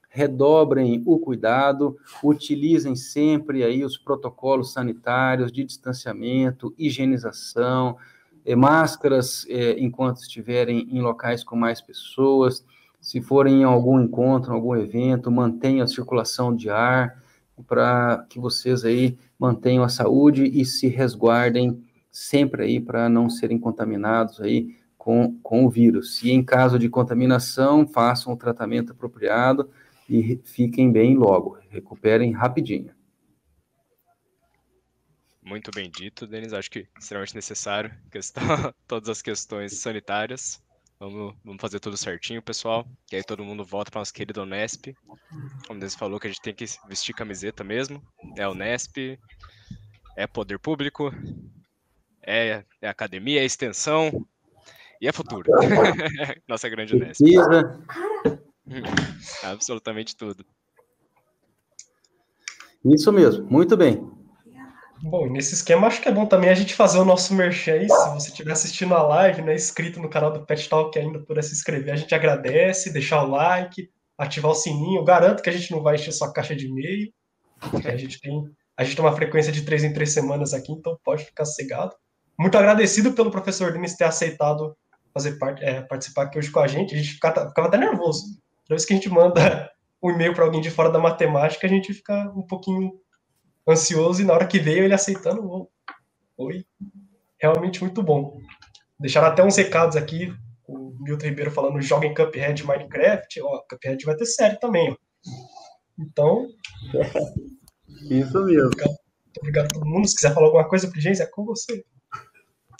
[0.10, 7.98] redobrem o cuidado, utilizem sempre aí os protocolos sanitários de distanciamento, higienização,
[8.45, 12.65] eh, máscaras eh, enquanto estiverem em locais com mais pessoas,
[13.08, 17.24] se forem em algum encontro, algum evento, mantenham a circulação de ar
[17.66, 21.82] para que vocês aí mantenham a saúde e se resguardem
[22.12, 26.22] sempre aí para não serem contaminados aí com, com o vírus.
[26.22, 29.70] E em caso de contaminação, façam o tratamento apropriado,
[30.10, 32.94] e fiquem bem logo, recuperem rapidinho.
[35.42, 36.52] Muito bem dito, Denis.
[36.52, 37.90] Acho que extremamente necessário.
[38.12, 38.44] Questão,
[38.86, 40.62] todas as questões sanitárias.
[40.99, 42.88] Vamos, vamos fazer tudo certinho, pessoal.
[43.11, 44.95] E aí todo mundo volta para nosso querido Unesp.
[45.68, 48.02] Como Denis falou, que a gente tem que vestir camiseta mesmo.
[48.36, 49.19] É Unesp,
[50.15, 51.11] é poder público,
[52.24, 54.26] é, é academia, é extensão
[54.99, 55.52] e é futuro.
[56.48, 57.22] Nossa grande Unesp.
[59.44, 60.44] Absolutamente tudo.
[62.84, 64.16] Isso mesmo, muito bem.
[65.10, 67.90] Bom, nesse esquema acho que é bom também a gente fazer o nosso merchan aí.
[67.90, 71.42] Se você estiver assistindo a live, né, inscrito no canal do Pet Talk ainda por
[71.42, 75.00] se inscrever, a gente agradece, deixar o like, ativar o sininho.
[75.00, 77.10] Eu garanto que a gente não vai encher sua caixa de e-mail.
[77.86, 78.44] A gente tem,
[78.76, 81.96] a gente tem uma frequência de três em três semanas aqui, então pode ficar cegado.
[82.38, 84.76] Muito agradecido pelo professor Denis ter aceitado
[85.14, 86.94] fazer parte, é, participar aqui hoje com a gente.
[86.94, 88.24] A gente ficava, ficava até nervoso.
[88.66, 89.72] Toda vez que a gente manda
[90.04, 92.92] um e-mail para alguém de fora da matemática, a gente fica um pouquinho
[93.72, 95.69] ansioso e na hora que veio ele aceitando,
[96.38, 96.65] oi,
[97.39, 98.39] realmente muito bom.
[98.99, 100.34] Deixaram até uns recados aqui,
[100.68, 104.95] o Milton Ribeiro falando joga em Cuphead Minecraft, ó, Cuphead vai ter série também, ó.
[105.99, 106.48] Então,
[108.10, 108.68] isso mesmo.
[108.68, 108.98] Obrigado,
[109.39, 110.07] obrigado a todo mundo.
[110.07, 111.84] Se quiser falar alguma coisa, gente, é com você.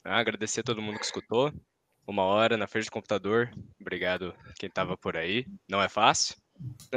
[0.04, 1.52] Ah, agradecer a todo mundo que escutou.
[2.06, 3.52] Uma hora na frente do computador.
[3.82, 5.46] Obrigado quem estava por aí.
[5.68, 6.36] Não é fácil.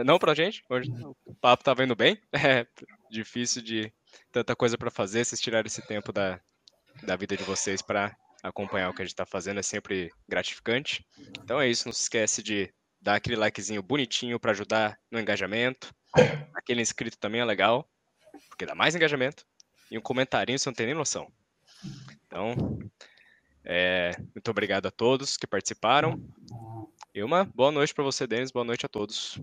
[0.05, 0.91] Não pra gente, hoje
[1.25, 2.19] o papo tá indo bem.
[3.11, 3.93] Difícil de
[4.31, 6.41] tanta coisa para fazer, vocês tirarem esse tempo da,
[7.03, 11.05] da vida de vocês para acompanhar o que a gente tá fazendo, é sempre gratificante.
[11.43, 15.95] Então é isso, não se esquece de dar aquele likezinho bonitinho para ajudar no engajamento.
[16.55, 17.89] Aquele inscrito também é legal,
[18.49, 19.45] porque dá mais engajamento.
[19.91, 21.33] E um comentarinho você não tem nem noção.
[22.27, 22.79] Então,
[23.65, 26.23] é, muito obrigado a todos que participaram.
[27.13, 28.53] E uma boa noite para você, Denis.
[28.53, 29.41] Boa noite a todos.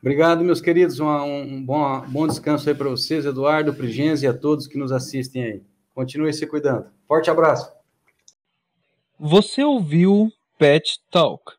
[0.00, 0.98] Obrigado, meus queridos.
[0.98, 4.92] Um, um bom, bom descanso aí para vocês, Eduardo, Prigenza e a todos que nos
[4.92, 5.62] assistem aí.
[5.94, 6.86] Continue se cuidando.
[7.06, 7.70] Forte abraço.
[9.18, 11.52] Você ouviu Pet Talk